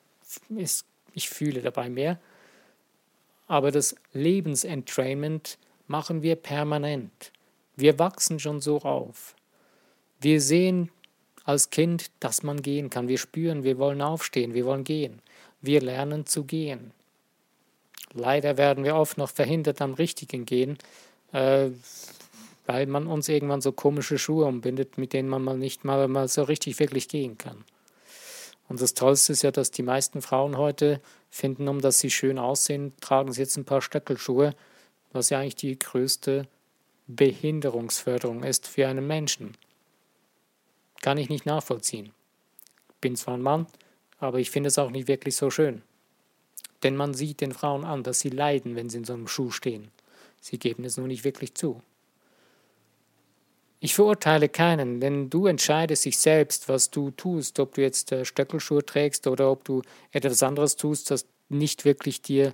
Ich 1.13 1.29
fühle 1.29 1.61
dabei 1.61 1.89
mehr. 1.89 2.19
Aber 3.47 3.71
das 3.71 3.95
Lebensentrainment 4.11 5.57
machen 5.87 6.23
wir 6.23 6.35
permanent. 6.35 7.31
Wir 7.77 7.99
wachsen 7.99 8.37
schon 8.37 8.59
so 8.59 8.81
auf. 8.81 9.33
Wir 10.19 10.41
sehen 10.41 10.91
als 11.49 11.71
Kind, 11.71 12.11
dass 12.19 12.43
man 12.43 12.61
gehen 12.61 12.91
kann. 12.91 13.07
Wir 13.07 13.17
spüren, 13.17 13.63
wir 13.63 13.79
wollen 13.79 14.03
aufstehen, 14.03 14.53
wir 14.53 14.65
wollen 14.65 14.83
gehen. 14.83 15.19
Wir 15.61 15.81
lernen 15.81 16.27
zu 16.27 16.43
gehen. 16.43 16.91
Leider 18.13 18.57
werden 18.57 18.83
wir 18.83 18.95
oft 18.95 19.17
noch 19.17 19.29
verhindert 19.29 19.81
am 19.81 19.95
richtigen 19.95 20.45
Gehen, 20.45 20.77
äh, 21.31 21.69
weil 22.67 22.85
man 22.85 23.07
uns 23.07 23.27
irgendwann 23.29 23.61
so 23.61 23.71
komische 23.71 24.19
Schuhe 24.19 24.45
umbindet, 24.45 24.99
mit 24.99 25.11
denen 25.11 25.27
man 25.27 25.43
mal 25.43 25.57
nicht 25.57 25.83
mal, 25.83 26.07
mal 26.07 26.27
so 26.27 26.43
richtig 26.43 26.79
wirklich 26.79 27.07
gehen 27.07 27.37
kann. 27.39 27.63
Und 28.67 28.79
das 28.79 28.93
Tollste 28.93 29.33
ist 29.33 29.41
ja, 29.41 29.49
dass 29.49 29.71
die 29.71 29.81
meisten 29.81 30.21
Frauen 30.21 30.55
heute 30.55 31.01
finden, 31.31 31.67
um 31.67 31.81
dass 31.81 31.99
sie 31.99 32.11
schön 32.11 32.37
aussehen, 32.37 32.93
tragen 33.01 33.33
sie 33.33 33.41
jetzt 33.41 33.57
ein 33.57 33.65
paar 33.65 33.81
Stöckelschuhe, 33.81 34.53
was 35.11 35.31
ja 35.31 35.39
eigentlich 35.39 35.55
die 35.55 35.79
größte 35.79 36.47
Behinderungsförderung 37.07 38.43
ist 38.43 38.67
für 38.67 38.87
einen 38.87 39.07
Menschen. 39.07 39.57
Kann 41.01 41.17
ich 41.17 41.29
nicht 41.29 41.45
nachvollziehen. 41.45 42.11
Bin 43.01 43.15
zwar 43.15 43.35
ein 43.35 43.41
Mann, 43.41 43.67
aber 44.19 44.39
ich 44.39 44.51
finde 44.51 44.67
es 44.67 44.77
auch 44.77 44.89
nicht 44.89 45.07
wirklich 45.07 45.35
so 45.35 45.49
schön. 45.49 45.81
Denn 46.83 46.95
man 46.95 47.13
sieht 47.13 47.41
den 47.41 47.53
Frauen 47.53 47.85
an, 47.85 48.03
dass 48.03 48.19
sie 48.19 48.29
leiden, 48.29 48.75
wenn 48.75 48.89
sie 48.89 48.97
in 48.99 49.05
so 49.05 49.13
einem 49.13 49.27
Schuh 49.27 49.51
stehen. 49.51 49.91
Sie 50.41 50.57
geben 50.57 50.83
es 50.83 50.97
nur 50.97 51.07
nicht 51.07 51.23
wirklich 51.23 51.53
zu. 51.55 51.81
Ich 53.81 53.95
verurteile 53.95 54.49
keinen, 54.49 54.99
denn 54.99 55.29
du 55.29 55.47
entscheidest 55.47 56.03
dich 56.03 56.17
selbst, 56.17 56.67
was 56.67 56.89
du 56.89 57.11
tust, 57.11 57.59
ob 57.59 57.75
du 57.75 57.81
jetzt 57.81 58.11
äh, 58.11 58.25
Stöckelschuhe 58.25 58.85
trägst 58.85 59.25
oder 59.27 59.49
ob 59.49 59.63
du 59.63 59.81
etwas 60.11 60.43
anderes 60.43 60.75
tust, 60.75 61.11
das 61.11 61.25
nicht 61.47 61.85
wirklich 61.85 62.21
dir 62.21 62.53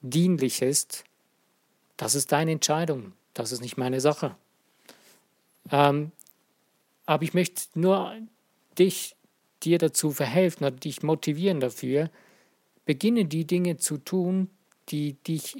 dienlich 0.00 0.62
ist, 0.62 1.04
das 1.96 2.14
ist 2.14 2.32
deine 2.32 2.52
Entscheidung. 2.52 3.12
Das 3.34 3.52
ist 3.52 3.60
nicht 3.60 3.76
meine 3.76 4.00
Sache. 4.00 4.34
Ähm, 5.70 6.10
aber 7.10 7.24
ich 7.24 7.34
möchte 7.34 7.62
nur 7.74 8.14
dich, 8.78 9.16
dir 9.64 9.78
dazu 9.78 10.12
verhelfen 10.12 10.64
oder 10.64 10.76
dich 10.76 11.02
motivieren 11.02 11.58
dafür, 11.58 12.08
beginne 12.86 13.24
die 13.24 13.48
Dinge 13.48 13.78
zu 13.78 13.98
tun, 13.98 14.48
die 14.90 15.14
dich 15.14 15.56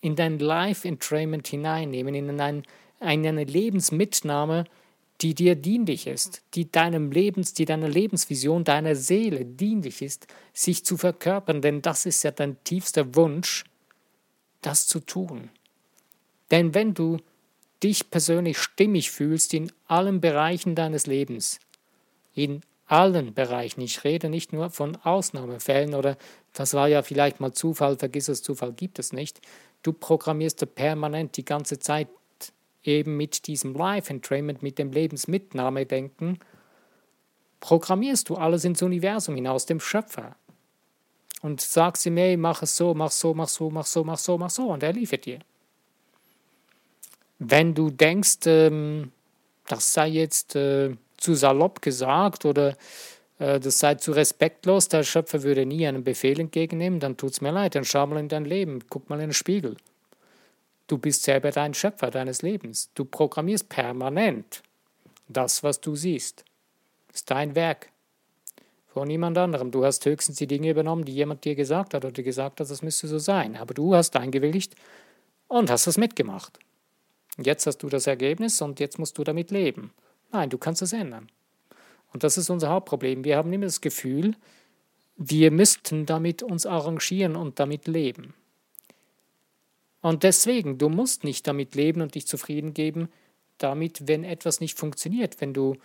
in 0.00 0.16
dein 0.16 0.38
Life-Entrainment 0.38 1.48
hineinnehmen, 1.48 2.14
in 2.14 2.40
ein, 2.40 2.62
eine 2.98 3.44
Lebensmitnahme, 3.44 4.64
die 5.20 5.34
dir 5.34 5.54
dienlich 5.54 6.06
ist, 6.06 6.40
die 6.54 6.72
deinem 6.72 7.10
Lebens, 7.10 7.52
die 7.52 7.66
deiner 7.66 7.90
Lebensvision, 7.90 8.64
deiner 8.64 8.94
Seele 8.94 9.44
dienlich 9.44 10.00
ist, 10.00 10.26
sich 10.54 10.82
zu 10.82 10.96
verkörpern, 10.96 11.60
denn 11.60 11.82
das 11.82 12.06
ist 12.06 12.22
ja 12.22 12.30
dein 12.30 12.56
tiefster 12.64 13.14
Wunsch, 13.14 13.64
das 14.62 14.86
zu 14.86 15.00
tun. 15.00 15.50
Denn 16.50 16.72
wenn 16.72 16.94
du 16.94 17.18
dich 17.86 18.10
persönlich 18.10 18.58
stimmig 18.58 19.12
fühlst 19.12 19.54
in 19.54 19.70
allen 19.86 20.20
Bereichen 20.20 20.74
deines 20.74 21.06
Lebens, 21.06 21.60
in 22.34 22.62
allen 22.86 23.32
Bereichen, 23.32 23.80
ich 23.80 24.02
rede 24.02 24.28
nicht 24.28 24.52
nur 24.52 24.70
von 24.70 24.96
Ausnahmefällen 24.96 25.94
oder 25.94 26.16
das 26.52 26.74
war 26.74 26.88
ja 26.88 27.02
vielleicht 27.02 27.38
mal 27.38 27.52
Zufall, 27.52 27.96
vergiss 27.96 28.26
es, 28.26 28.42
Zufall 28.42 28.72
gibt 28.72 28.98
es 28.98 29.12
nicht, 29.12 29.40
du 29.84 29.92
programmierst 29.92 30.60
da 30.62 30.66
permanent 30.66 31.36
die 31.36 31.44
ganze 31.44 31.78
Zeit 31.78 32.08
eben 32.82 33.16
mit 33.16 33.46
diesem 33.46 33.72
Life-Entrainment, 33.74 34.64
mit 34.64 34.80
dem 34.80 34.90
Lebensmitnahmedenken, 34.90 36.40
programmierst 37.60 38.28
du 38.28 38.34
alles 38.34 38.64
ins 38.64 38.82
Universum 38.82 39.36
hinaus, 39.36 39.64
dem 39.66 39.80
Schöpfer. 39.80 40.34
Und 41.42 41.60
sagst 41.60 42.04
ihm, 42.06 42.16
hey, 42.16 42.36
mach 42.36 42.62
es 42.62 42.76
so, 42.76 42.94
mach 42.94 43.12
so, 43.12 43.32
mach 43.32 43.48
so, 43.48 43.70
mach 43.70 43.86
so, 43.86 44.04
mach 44.04 44.18
so, 44.18 44.38
mach 44.38 44.50
so, 44.50 44.72
und 44.72 44.82
er 44.82 44.92
liefert 44.92 45.24
dir. 45.24 45.38
Wenn 47.38 47.74
du 47.74 47.90
denkst, 47.90 48.46
ähm, 48.46 49.12
das 49.66 49.92
sei 49.92 50.08
jetzt 50.08 50.56
äh, 50.56 50.96
zu 51.16 51.34
salopp 51.34 51.82
gesagt 51.82 52.44
oder 52.44 52.76
äh, 53.38 53.60
das 53.60 53.78
sei 53.78 53.96
zu 53.96 54.12
respektlos, 54.12 54.88
der 54.88 55.02
Schöpfer 55.02 55.42
würde 55.42 55.66
nie 55.66 55.86
einen 55.86 56.04
Befehl 56.04 56.40
entgegennehmen, 56.40 57.00
dann 57.00 57.16
tut 57.16 57.32
es 57.32 57.40
mir 57.40 57.52
leid, 57.52 57.74
dann 57.74 57.84
schau 57.84 58.06
mal 58.06 58.18
in 58.18 58.28
dein 58.28 58.44
Leben, 58.44 58.80
guck 58.88 59.10
mal 59.10 59.16
in 59.16 59.28
den 59.28 59.34
Spiegel. 59.34 59.76
Du 60.86 60.98
bist 60.98 61.24
selber 61.24 61.50
dein 61.50 61.74
Schöpfer 61.74 62.10
deines 62.10 62.42
Lebens. 62.42 62.90
Du 62.94 63.04
programmierst 63.04 63.68
permanent 63.68 64.62
das, 65.28 65.64
was 65.64 65.80
du 65.80 65.96
siehst. 65.96 66.44
Das 67.08 67.16
ist 67.16 67.30
dein 67.30 67.56
Werk. 67.56 67.90
Von 68.86 69.08
niemand 69.08 69.36
anderem. 69.36 69.72
Du 69.72 69.84
hast 69.84 70.06
höchstens 70.06 70.36
die 70.36 70.46
Dinge 70.46 70.70
übernommen, 70.70 71.04
die 71.04 71.12
jemand 71.12 71.44
dir 71.44 71.56
gesagt 71.56 71.92
hat 71.92 72.04
oder 72.04 72.22
gesagt 72.22 72.60
hat, 72.60 72.70
das 72.70 72.82
müsste 72.82 73.08
so 73.08 73.18
sein. 73.18 73.56
Aber 73.56 73.74
du 73.74 73.94
hast 73.94 74.16
eingewilligt 74.16 74.74
und 75.48 75.70
hast 75.70 75.88
es 75.88 75.98
mitgemacht. 75.98 76.58
Jetzt 77.38 77.66
hast 77.66 77.78
du 77.78 77.88
das 77.88 78.06
Ergebnis 78.06 78.60
und 78.62 78.80
jetzt 78.80 78.98
musst 78.98 79.18
du 79.18 79.24
damit 79.24 79.50
leben. 79.50 79.92
Nein, 80.32 80.50
du 80.50 80.58
kannst 80.58 80.82
es 80.82 80.92
ändern. 80.92 81.28
Und 82.12 82.24
das 82.24 82.38
ist 82.38 82.50
unser 82.50 82.70
Hauptproblem. 82.70 83.24
Wir 83.24 83.36
haben 83.36 83.52
immer 83.52 83.66
das 83.66 83.80
Gefühl, 83.80 84.36
wir 85.16 85.50
müssten 85.50 86.06
damit 86.06 86.42
uns 86.42 86.66
arrangieren 86.66 87.36
und 87.36 87.58
damit 87.58 87.86
leben. 87.86 88.34
Und 90.00 90.22
deswegen, 90.22 90.78
du 90.78 90.88
musst 90.88 91.24
nicht 91.24 91.46
damit 91.46 91.74
leben 91.74 92.00
und 92.00 92.14
dich 92.14 92.26
zufrieden 92.26 92.74
geben, 92.74 93.08
damit, 93.58 94.06
wenn 94.08 94.24
etwas 94.24 94.60
nicht 94.60 94.78
funktioniert, 94.78 95.40
wenn 95.40 95.52
du 95.52 95.76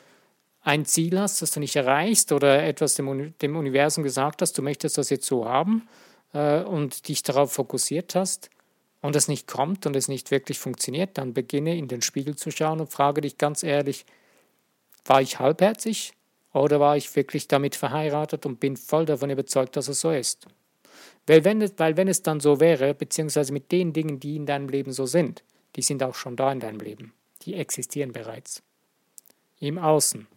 ein 0.61 0.85
Ziel 0.85 1.19
hast, 1.19 1.41
das 1.41 1.51
du 1.51 1.59
nicht 1.59 1.75
erreichst 1.75 2.31
oder 2.31 2.63
etwas 2.63 2.95
dem, 2.95 3.33
dem 3.39 3.55
Universum 3.55 4.03
gesagt 4.03 4.41
hast, 4.41 4.57
du 4.57 4.61
möchtest 4.61 4.97
das 4.97 5.09
jetzt 5.09 5.25
so 5.25 5.45
haben 5.45 5.87
äh, 6.33 6.61
und 6.61 7.07
dich 7.07 7.23
darauf 7.23 7.53
fokussiert 7.53 8.13
hast 8.15 8.49
und 9.01 9.15
es 9.15 9.27
nicht 9.27 9.47
kommt 9.47 9.85
und 9.85 9.95
es 9.95 10.07
nicht 10.07 10.31
wirklich 10.31 10.59
funktioniert, 10.59 11.17
dann 11.17 11.33
beginne 11.33 11.77
in 11.77 11.87
den 11.87 12.01
Spiegel 12.01 12.35
zu 12.35 12.51
schauen 12.51 12.79
und 12.79 12.91
frage 12.91 13.21
dich 13.21 13.37
ganz 13.37 13.63
ehrlich, 13.63 14.05
war 15.05 15.21
ich 15.21 15.39
halbherzig 15.39 16.13
oder 16.53 16.79
war 16.79 16.97
ich 16.97 17.15
wirklich 17.15 17.47
damit 17.47 17.75
verheiratet 17.75 18.45
und 18.45 18.59
bin 18.59 18.77
voll 18.77 19.05
davon 19.05 19.29
überzeugt, 19.29 19.75
dass 19.75 19.87
es 19.87 20.01
so 20.01 20.11
ist? 20.11 20.47
Weil 21.27 21.43
wenn, 21.43 21.61
es, 21.61 21.73
weil 21.77 21.97
wenn 21.97 22.07
es 22.07 22.23
dann 22.23 22.39
so 22.39 22.59
wäre, 22.59 22.93
beziehungsweise 22.93 23.53
mit 23.53 23.71
den 23.71 23.93
Dingen, 23.93 24.19
die 24.19 24.35
in 24.35 24.45
deinem 24.45 24.69
Leben 24.69 24.91
so 24.91 25.05
sind, 25.05 25.43
die 25.75 25.81
sind 25.81 26.03
auch 26.03 26.15
schon 26.15 26.35
da 26.35 26.51
in 26.51 26.59
deinem 26.59 26.79
Leben, 26.79 27.13
die 27.43 27.55
existieren 27.55 28.11
bereits. 28.11 28.61
Im 29.59 29.77
Außen, 29.77 30.27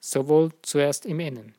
sowohl 0.00 0.50
zuerst 0.62 1.06
im 1.06 1.20
Innen. 1.20 1.54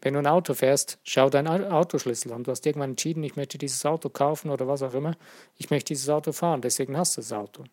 Wenn 0.00 0.14
du 0.14 0.20
ein 0.20 0.26
Auto 0.26 0.54
fährst, 0.54 0.98
schau 1.02 1.28
deinen 1.28 1.70
Autoschlüssel 1.70 2.32
an. 2.32 2.44
Du 2.44 2.50
hast 2.50 2.64
irgendwann 2.64 2.90
entschieden, 2.90 3.22
ich 3.24 3.36
möchte 3.36 3.58
dieses 3.58 3.84
Auto 3.84 4.08
kaufen 4.08 4.50
oder 4.50 4.68
was 4.68 4.82
auch 4.82 4.94
immer. 4.94 5.16
Ich 5.56 5.70
möchte 5.70 5.92
dieses 5.94 6.08
Auto 6.08 6.32
fahren, 6.32 6.60
deswegen 6.60 6.96
hast 6.96 7.16
du 7.16 7.20
das 7.20 7.32
Auto. 7.32 7.64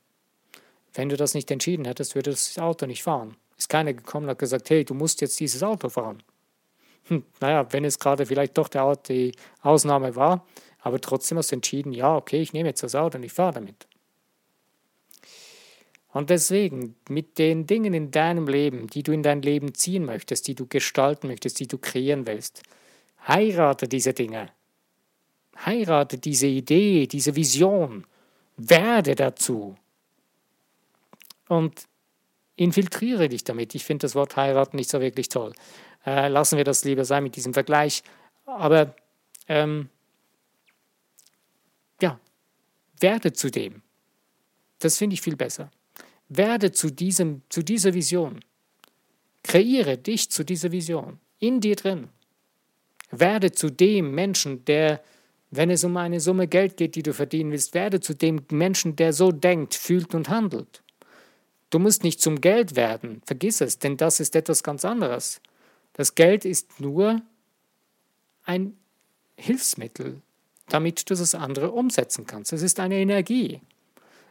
Wenn 0.93 1.09
du 1.09 1.17
das 1.17 1.33
nicht 1.33 1.51
entschieden 1.51 1.85
hättest, 1.85 2.15
würde 2.15 2.31
das 2.31 2.57
Auto 2.57 2.85
nicht 2.85 3.03
fahren. 3.03 3.35
Ist 3.57 3.69
keiner 3.69 3.93
gekommen 3.93 4.25
und 4.25 4.31
hat 4.31 4.39
gesagt, 4.39 4.69
hey, 4.69 4.83
du 4.83 4.93
musst 4.93 5.21
jetzt 5.21 5.39
dieses 5.39 5.61
Auto 5.61 5.89
fahren 5.89 6.23
hm, 7.07 7.23
naja, 7.39 7.71
wenn 7.71 7.85
es 7.85 7.99
gerade 7.99 8.25
vielleicht 8.25 8.57
doch 8.57 8.67
die 8.67 9.31
Ausnahme 9.61 10.15
war, 10.15 10.45
aber 10.79 10.99
trotzdem 10.99 11.37
hast 11.37 11.51
du 11.51 11.55
entschieden, 11.55 11.93
ja, 11.93 12.15
okay, 12.15 12.41
ich 12.41 12.53
nehme 12.53 12.69
jetzt 12.69 12.83
das 12.83 12.95
Auto 12.95 13.17
und 13.17 13.23
ich 13.23 13.33
fahre 13.33 13.53
damit. 13.53 13.87
Und 16.15 16.29
deswegen, 16.29 16.95
mit 17.09 17.37
den 17.39 17.67
Dingen 17.67 17.93
in 17.93 18.09
deinem 18.09 18.47
Leben, 18.47 18.87
die 18.87 19.03
du 19.03 19.11
in 19.11 19.21
dein 19.21 19.41
Leben 19.41 19.73
ziehen 19.73 20.05
möchtest, 20.05 20.47
die 20.47 20.55
du 20.55 20.65
gestalten 20.65 21.27
möchtest, 21.27 21.59
die 21.59 21.67
du 21.67 21.77
kreieren 21.77 22.25
willst, 22.25 22.63
heirate 23.27 23.89
diese 23.89 24.13
Dinge. 24.13 24.49
Heirate 25.65 26.17
diese 26.17 26.47
Idee, 26.47 27.05
diese 27.05 27.35
Vision. 27.35 28.07
Werde 28.55 29.15
dazu. 29.15 29.75
Und 31.49 31.83
infiltriere 32.55 33.27
dich 33.27 33.43
damit. 33.43 33.75
Ich 33.75 33.83
finde 33.83 34.03
das 34.03 34.15
Wort 34.15 34.37
heiraten 34.37 34.77
nicht 34.77 34.89
so 34.89 35.01
wirklich 35.01 35.27
toll. 35.27 35.51
Äh, 36.05 36.29
lassen 36.29 36.55
wir 36.55 36.63
das 36.63 36.85
lieber 36.85 37.03
sein 37.03 37.23
mit 37.23 37.35
diesem 37.35 37.53
Vergleich. 37.53 38.03
Aber 38.45 38.95
ähm, 39.49 39.89
ja, 42.01 42.17
werde 43.01 43.33
zu 43.33 43.51
dem. 43.51 43.81
Das 44.79 44.97
finde 44.97 45.15
ich 45.15 45.21
viel 45.21 45.35
besser. 45.35 45.71
Werde 46.29 46.71
zu, 46.71 46.91
diesem, 46.91 47.41
zu 47.49 47.61
dieser 47.61 47.93
Vision. 47.93 48.39
Kreiere 49.43 49.97
dich 49.97 50.31
zu 50.31 50.43
dieser 50.43 50.71
Vision. 50.71 51.19
In 51.39 51.61
dir 51.61 51.75
drin. 51.75 52.09
Werde 53.11 53.51
zu 53.51 53.69
dem 53.69 54.11
Menschen, 54.11 54.65
der, 54.65 55.03
wenn 55.51 55.69
es 55.69 55.83
um 55.83 55.95
eine 55.97 56.19
Summe 56.19 56.47
Geld 56.47 56.77
geht, 56.77 56.95
die 56.95 57.03
du 57.03 57.13
verdienen 57.13 57.51
willst, 57.51 57.73
werde 57.73 57.99
zu 57.99 58.15
dem 58.15 58.41
Menschen, 58.49 58.95
der 58.95 59.13
so 59.13 59.31
denkt, 59.31 59.75
fühlt 59.75 60.15
und 60.15 60.29
handelt. 60.29 60.81
Du 61.69 61.79
musst 61.79 62.03
nicht 62.03 62.21
zum 62.21 62.41
Geld 62.41 62.75
werden, 62.75 63.21
vergiss 63.25 63.61
es, 63.61 63.79
denn 63.79 63.97
das 63.97 64.19
ist 64.19 64.35
etwas 64.35 64.63
ganz 64.63 64.85
anderes. 64.85 65.41
Das 65.93 66.15
Geld 66.15 66.45
ist 66.45 66.79
nur 66.79 67.21
ein 68.43 68.77
Hilfsmittel, 69.37 70.21
damit 70.67 71.09
du 71.09 71.15
das 71.15 71.35
andere 71.35 71.71
umsetzen 71.71 72.25
kannst. 72.25 72.53
Es 72.53 72.61
ist 72.61 72.79
eine 72.79 72.95
Energie. 72.95 73.61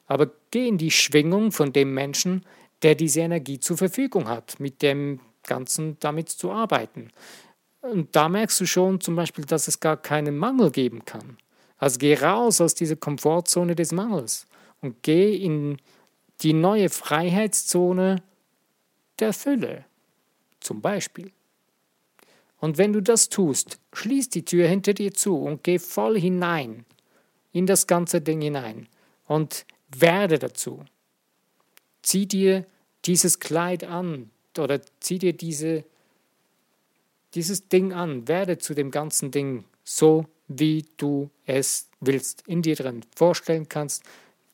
Aber 0.06 0.30
geh 0.50 0.68
in 0.68 0.78
die 0.78 0.90
Schwingung 0.90 1.52
von 1.52 1.72
dem 1.72 1.94
Menschen, 1.94 2.44
der 2.82 2.94
diese 2.94 3.20
Energie 3.20 3.58
zur 3.58 3.76
Verfügung 3.78 4.28
hat, 4.28 4.60
mit 4.60 4.82
dem 4.82 5.20
Ganzen 5.44 5.96
damit 6.00 6.28
zu 6.28 6.50
arbeiten. 6.50 7.10
Und 7.80 8.14
da 8.16 8.28
merkst 8.28 8.60
du 8.60 8.66
schon 8.66 9.00
zum 9.00 9.16
Beispiel, 9.16 9.44
dass 9.44 9.68
es 9.68 9.80
gar 9.80 9.96
keinen 9.96 10.36
Mangel 10.36 10.70
geben 10.70 11.04
kann. 11.04 11.36
Also 11.76 11.98
geh 11.98 12.14
raus 12.14 12.60
aus 12.60 12.74
dieser 12.74 12.96
Komfortzone 12.96 13.74
des 13.74 13.92
Mangels 13.92 14.46
und 14.80 15.02
geh 15.02 15.36
in 15.36 15.78
die 16.40 16.52
neue 16.52 16.88
Freiheitszone 16.88 18.22
der 19.18 19.32
Fülle, 19.32 19.84
zum 20.60 20.80
Beispiel. 20.80 21.30
Und 22.58 22.78
wenn 22.78 22.92
du 22.92 23.02
das 23.02 23.28
tust, 23.28 23.78
schließ 23.92 24.30
die 24.30 24.44
Tür 24.44 24.66
hinter 24.66 24.94
dir 24.94 25.12
zu 25.12 25.36
und 25.36 25.62
geh 25.62 25.78
voll 25.78 26.18
hinein 26.18 26.86
in 27.52 27.66
das 27.66 27.86
ganze 27.86 28.20
Ding 28.20 28.40
hinein 28.40 28.88
und 29.26 29.66
werde 30.00 30.38
dazu. 30.38 30.84
Zieh 32.02 32.26
dir 32.26 32.66
dieses 33.04 33.40
Kleid 33.40 33.84
an 33.84 34.30
oder 34.58 34.80
zieh 35.00 35.18
dir 35.18 35.32
diese, 35.32 35.84
dieses 37.34 37.68
Ding 37.68 37.92
an, 37.92 38.28
werde 38.28 38.58
zu 38.58 38.74
dem 38.74 38.90
ganzen 38.90 39.30
Ding 39.30 39.64
so, 39.84 40.26
wie 40.48 40.86
du 40.96 41.30
es 41.46 41.88
willst, 42.00 42.46
in 42.46 42.62
dir 42.62 42.76
drin 42.76 43.04
vorstellen 43.16 43.68
kannst, 43.68 44.04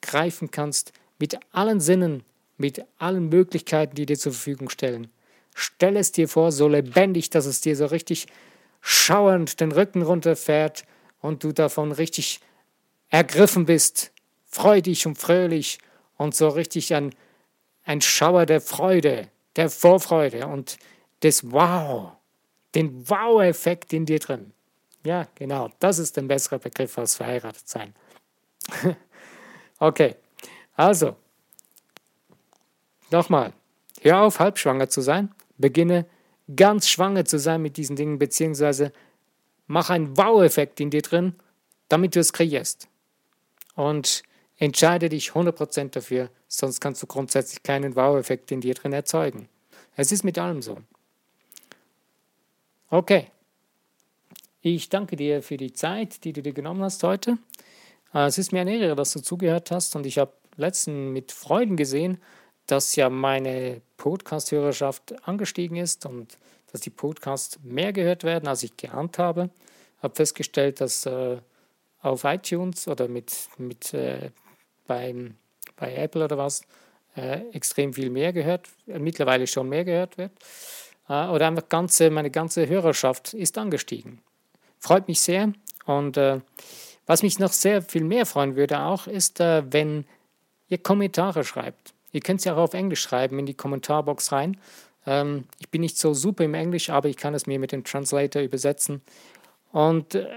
greifen 0.01 0.51
kannst, 0.51 0.93
mit 1.19 1.39
allen 1.53 1.81
Sinnen, 1.81 2.23
mit 2.57 2.85
allen 2.99 3.29
Möglichkeiten, 3.29 3.95
die 3.95 4.07
dir 4.07 4.19
zur 4.19 4.33
Verfügung 4.33 4.69
stellen. 4.71 5.11
Stell 5.55 5.97
es 5.97 6.13
dir 6.13 6.29
vor, 6.29 6.53
so 6.53 6.69
lebendig, 6.69 7.31
dass 7.31 7.47
es 7.47 7.61
dir 7.61 7.77
so 7.77 7.87
richtig 7.87 8.27
schauernd 8.81 9.61
den 9.61 9.73
Rücken 9.73 10.03
runterfährt 10.03 10.85
und 11.21 11.45
du 11.45 11.53
davon 11.53 11.93
richtig 11.93 12.41
ergriffen 13.09 13.67
bist, 13.67 14.10
freudig 14.51 15.07
und 15.07 15.17
fröhlich 15.17 15.79
und 16.17 16.35
so 16.35 16.49
richtig 16.49 16.95
ein, 16.95 17.15
ein 17.85 18.01
Schauer 18.01 18.47
der 18.47 18.61
Freude, 18.61 19.29
der 19.57 19.71
Vorfreude 19.71 20.47
und 20.47 20.79
des 21.23 21.51
Wow, 21.51 22.13
den 22.75 23.09
Wow-Effekt 23.09 23.93
in 23.93 24.07
dir 24.07 24.19
drin. 24.19 24.53
Ja, 25.05 25.27
genau. 25.35 25.71
Das 25.79 25.99
ist 25.99 26.19
ein 26.19 26.29
besserer 26.29 26.59
Begriff 26.59 26.99
als 26.99 27.15
verheiratet 27.15 27.69
sein. 27.69 27.95
okay, 29.79 30.17
also, 30.77 31.17
nochmal, 33.11 33.53
hör 34.03 34.23
auf, 34.23 34.39
halbschwanger 34.39 34.89
zu 34.89 35.01
sein, 35.01 35.35
beginne 35.59 36.07
ganz 36.55 36.89
schwanger 36.89 37.25
zu 37.25 37.39
sein 37.39 37.63
mit 37.63 37.77
diesen 37.77 37.97
Dingen, 37.97 38.19
beziehungsweise 38.19 38.93
mach 39.67 39.91
einen 39.91 40.17
Wow-Effekt 40.17 40.81
in 40.81 40.91
dir 40.91 41.03
drin, 41.03 41.35
damit 41.89 42.15
du 42.15 42.21
es 42.21 42.33
kreierst. 42.33 42.89
Und 43.75 44.23
entscheide 44.61 45.09
dich 45.09 45.31
100% 45.31 45.91
dafür, 45.91 46.31
sonst 46.47 46.81
kannst 46.81 47.03
du 47.03 47.07
grundsätzlich 47.07 47.63
keinen 47.65 47.97
Wow-Effekt 47.97 48.53
in 48.53 48.61
dir 48.61 48.75
drin 48.75 48.93
erzeugen. 48.93 49.49
Es 49.97 50.13
ist 50.13 50.23
mit 50.23 50.39
allem 50.39 50.63
so. 50.63 50.79
Okay. 52.91 53.27
Ich 54.63 54.91
danke 54.91 55.17
dir 55.17 55.43
für 55.43 55.57
die 55.57 55.73
Zeit, 55.73 56.23
die 56.25 56.35
du 56.35 56.43
dir 56.43 56.53
genommen 56.53 56.83
hast 56.83 57.03
heute. 57.03 57.39
Äh, 58.13 58.27
es 58.27 58.37
ist 58.37 58.53
mir 58.53 58.61
eine 58.61 58.77
Ehre, 58.77 58.95
dass 58.95 59.13
du 59.13 59.21
zugehört 59.21 59.71
hast 59.71 59.97
und 59.97 60.05
ich 60.05 60.19
habe 60.19 60.33
letztens 60.57 61.11
mit 61.13 61.33
Freuden 61.33 61.77
gesehen, 61.77 62.21
dass 62.67 62.95
ja 62.95 63.09
meine 63.09 63.81
Podcast-Hörerschaft 63.97 65.27
angestiegen 65.27 65.77
ist 65.77 66.05
und 66.05 66.37
dass 66.71 66.83
die 66.83 66.91
Podcasts 66.91 67.59
mehr 67.63 67.95
gehört 67.95 68.23
werden, 68.23 68.47
als 68.47 68.63
ich 68.63 68.77
geahnt 68.77 69.19
habe. 69.19 69.49
Ich 69.97 70.03
habe 70.03 70.15
festgestellt, 70.15 70.83
dass 70.83 71.07
äh, 71.07 71.39
auf 72.03 72.25
iTunes 72.25 72.87
oder 72.87 73.09
mit, 73.09 73.33
mit 73.57 73.95
äh, 73.95 74.31
beim, 74.91 75.37
bei 75.77 75.95
Apple 75.95 76.25
oder 76.25 76.37
was 76.37 76.63
äh, 77.17 77.49
extrem 77.53 77.93
viel 77.93 78.11
mehr 78.11 78.33
gehört, 78.33 78.69
äh, 78.89 78.99
mittlerweile 78.99 79.47
schon 79.47 79.69
mehr 79.69 79.85
gehört 79.85 80.19
wird. 80.19 80.33
Äh, 81.09 81.29
oder 81.29 81.47
einfach 81.47 81.69
ganze, 81.69 82.11
meine 82.11 82.33
ganze 82.33 82.69
Hörerschaft 82.69 83.33
ist 83.33 83.57
angestiegen. 83.57 84.21
Freut 84.81 85.07
mich 85.07 85.21
sehr 85.21 85.53
und 85.87 86.17
äh, 86.17 86.41
was 87.07 87.23
mich 87.23 87.39
noch 87.39 87.53
sehr 87.53 87.83
viel 87.83 88.03
mehr 88.03 88.27
freuen 88.27 88.57
würde 88.57 88.81
auch, 88.81 89.07
ist, 89.07 89.41
wenn 89.41 90.05
ihr 90.69 90.79
Kommentare 90.79 91.43
schreibt. 91.43 91.93
Ihr 92.13 92.21
könnt 92.21 92.39
es 92.41 92.45
ja 92.45 92.55
auch 92.55 92.65
auf 92.69 92.75
Englisch 92.75 93.01
schreiben, 93.01 93.39
in 93.41 93.47
die 93.47 93.55
Kommentarbox 93.55 94.31
rein. 94.31 94.57
Ähm, 95.07 95.45
ich 95.59 95.69
bin 95.71 95.81
nicht 95.81 95.99
so 95.99 96.15
super 96.15 96.45
im 96.45 96.55
Englisch, 96.55 96.91
aber 96.91 97.09
ich 97.09 97.17
kann 97.17 97.35
es 97.35 97.47
mir 97.47 97.59
mit 97.59 97.73
dem 97.73 97.83
Translator 97.83 98.43
übersetzen. 98.43 99.03
Und 99.73 100.15
äh, 100.15 100.29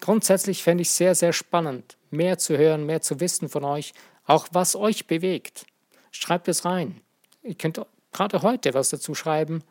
grundsätzlich 0.00 0.62
fände 0.62 0.82
ich 0.82 0.90
sehr, 0.90 1.14
sehr 1.14 1.34
spannend, 1.34 1.98
mehr 2.10 2.38
zu 2.38 2.56
hören, 2.56 2.86
mehr 2.86 3.00
zu 3.00 3.20
wissen 3.20 3.48
von 3.48 3.64
euch, 3.64 3.92
auch 4.26 4.48
was 4.52 4.76
euch 4.76 5.06
bewegt. 5.06 5.66
Schreibt 6.10 6.48
es 6.48 6.64
rein. 6.64 7.00
Ihr 7.42 7.54
könnt 7.54 7.80
gerade 8.12 8.42
heute 8.42 8.74
was 8.74 8.90
dazu 8.90 9.14
schreiben. 9.14 9.62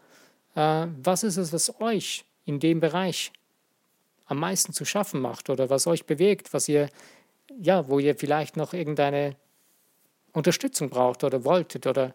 Äh, 0.55 0.87
was 1.01 1.23
ist 1.23 1.37
es, 1.37 1.53
was 1.53 1.79
euch 1.81 2.25
in 2.45 2.59
dem 2.59 2.79
Bereich 2.79 3.31
am 4.25 4.39
meisten 4.39 4.73
zu 4.73 4.85
schaffen 4.85 5.21
macht 5.21 5.49
oder 5.49 5.69
was 5.69 5.87
euch 5.87 6.05
bewegt, 6.05 6.53
was 6.53 6.69
ihr, 6.69 6.89
ja, 7.59 7.87
wo 7.87 7.99
ihr 7.99 8.15
vielleicht 8.15 8.57
noch 8.57 8.73
irgendeine 8.73 9.35
Unterstützung 10.33 10.89
braucht 10.89 11.23
oder 11.23 11.43
wolltet 11.43 11.87
oder 11.87 12.13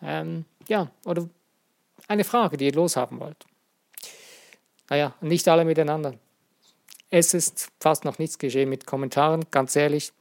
ähm, 0.00 0.44
ja, 0.68 0.90
oder 1.04 1.28
eine 2.08 2.24
Frage, 2.24 2.56
die 2.56 2.66
ihr 2.66 2.72
loshaben 2.72 3.20
wollt. 3.20 3.46
Naja, 4.88 5.14
nicht 5.20 5.46
alle 5.48 5.64
miteinander. 5.64 6.14
Es 7.12 7.34
ist 7.34 7.68
fast 7.78 8.06
noch 8.06 8.18
nichts 8.18 8.38
geschehen 8.38 8.70
mit 8.70 8.86
Kommentaren, 8.86 9.44
ganz 9.50 9.76
ehrlich. 9.76 10.12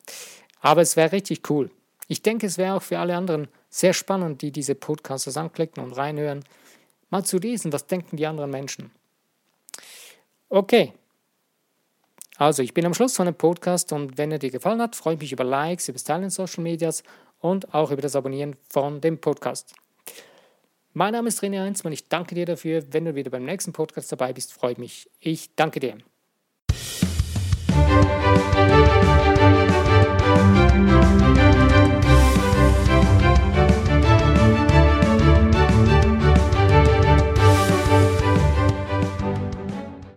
Aber 0.60 0.82
es 0.82 0.98
wäre 0.98 1.14
richtig 1.14 1.50
cool. 1.50 1.72
Ich 2.10 2.22
denke, 2.22 2.46
es 2.46 2.58
wäre 2.58 2.76
auch 2.76 2.84
für 2.84 3.00
alle 3.00 3.16
anderen 3.16 3.48
sehr 3.70 3.94
spannend, 3.94 4.42
die 4.42 4.52
diese 4.52 4.76
Podcasts 4.76 5.38
anklicken 5.38 5.82
und 5.82 5.94
reinhören, 5.94 6.44
mal 7.10 7.24
zu 7.24 7.38
lesen, 7.38 7.72
was 7.72 7.88
denken 7.88 8.18
die 8.18 8.28
anderen 8.28 8.52
Menschen. 8.52 8.92
Okay, 10.50 10.94
also, 12.42 12.64
ich 12.64 12.74
bin 12.74 12.88
am 12.88 12.96
Schluss 12.96 13.16
von 13.16 13.28
dem 13.28 13.36
Podcast 13.36 13.94
und 13.94 14.18
wenn 14.18 14.32
er 14.32 14.40
dir 14.40 14.50
gefallen 14.50 14.82
hat, 14.82 14.96
freue 14.96 15.14
ich 15.14 15.20
mich 15.20 15.32
über 15.32 15.44
Likes, 15.44 15.88
über 15.88 15.98
das 15.98 16.06
Teilen 16.06 16.24
in 16.24 16.30
Social 16.32 16.64
Medias 16.64 17.04
und 17.40 17.72
auch 17.72 17.92
über 17.92 18.02
das 18.02 18.16
Abonnieren 18.16 18.56
von 18.68 19.00
dem 19.00 19.22
Podcast. 19.22 19.76
Mein 20.94 21.14
Name 21.14 21.30
ist 21.30 21.44
René 21.44 21.62
Heinzmann. 21.62 21.94
Ich 21.94 22.10
danke 22.10 22.34
dir 22.34 22.48
dafür. 22.48 22.84
Wenn 22.90 23.06
du 23.06 23.14
wieder 23.14 23.30
beim 23.30 23.46
nächsten 23.46 23.74
Podcast 23.74 24.12
dabei 24.12 24.34
bist, 24.34 24.54
freue 24.54 24.72
ich 24.72 24.78
mich. 24.80 25.10
Ich 25.20 25.56
danke 25.56 25.80
dir. 25.80 25.98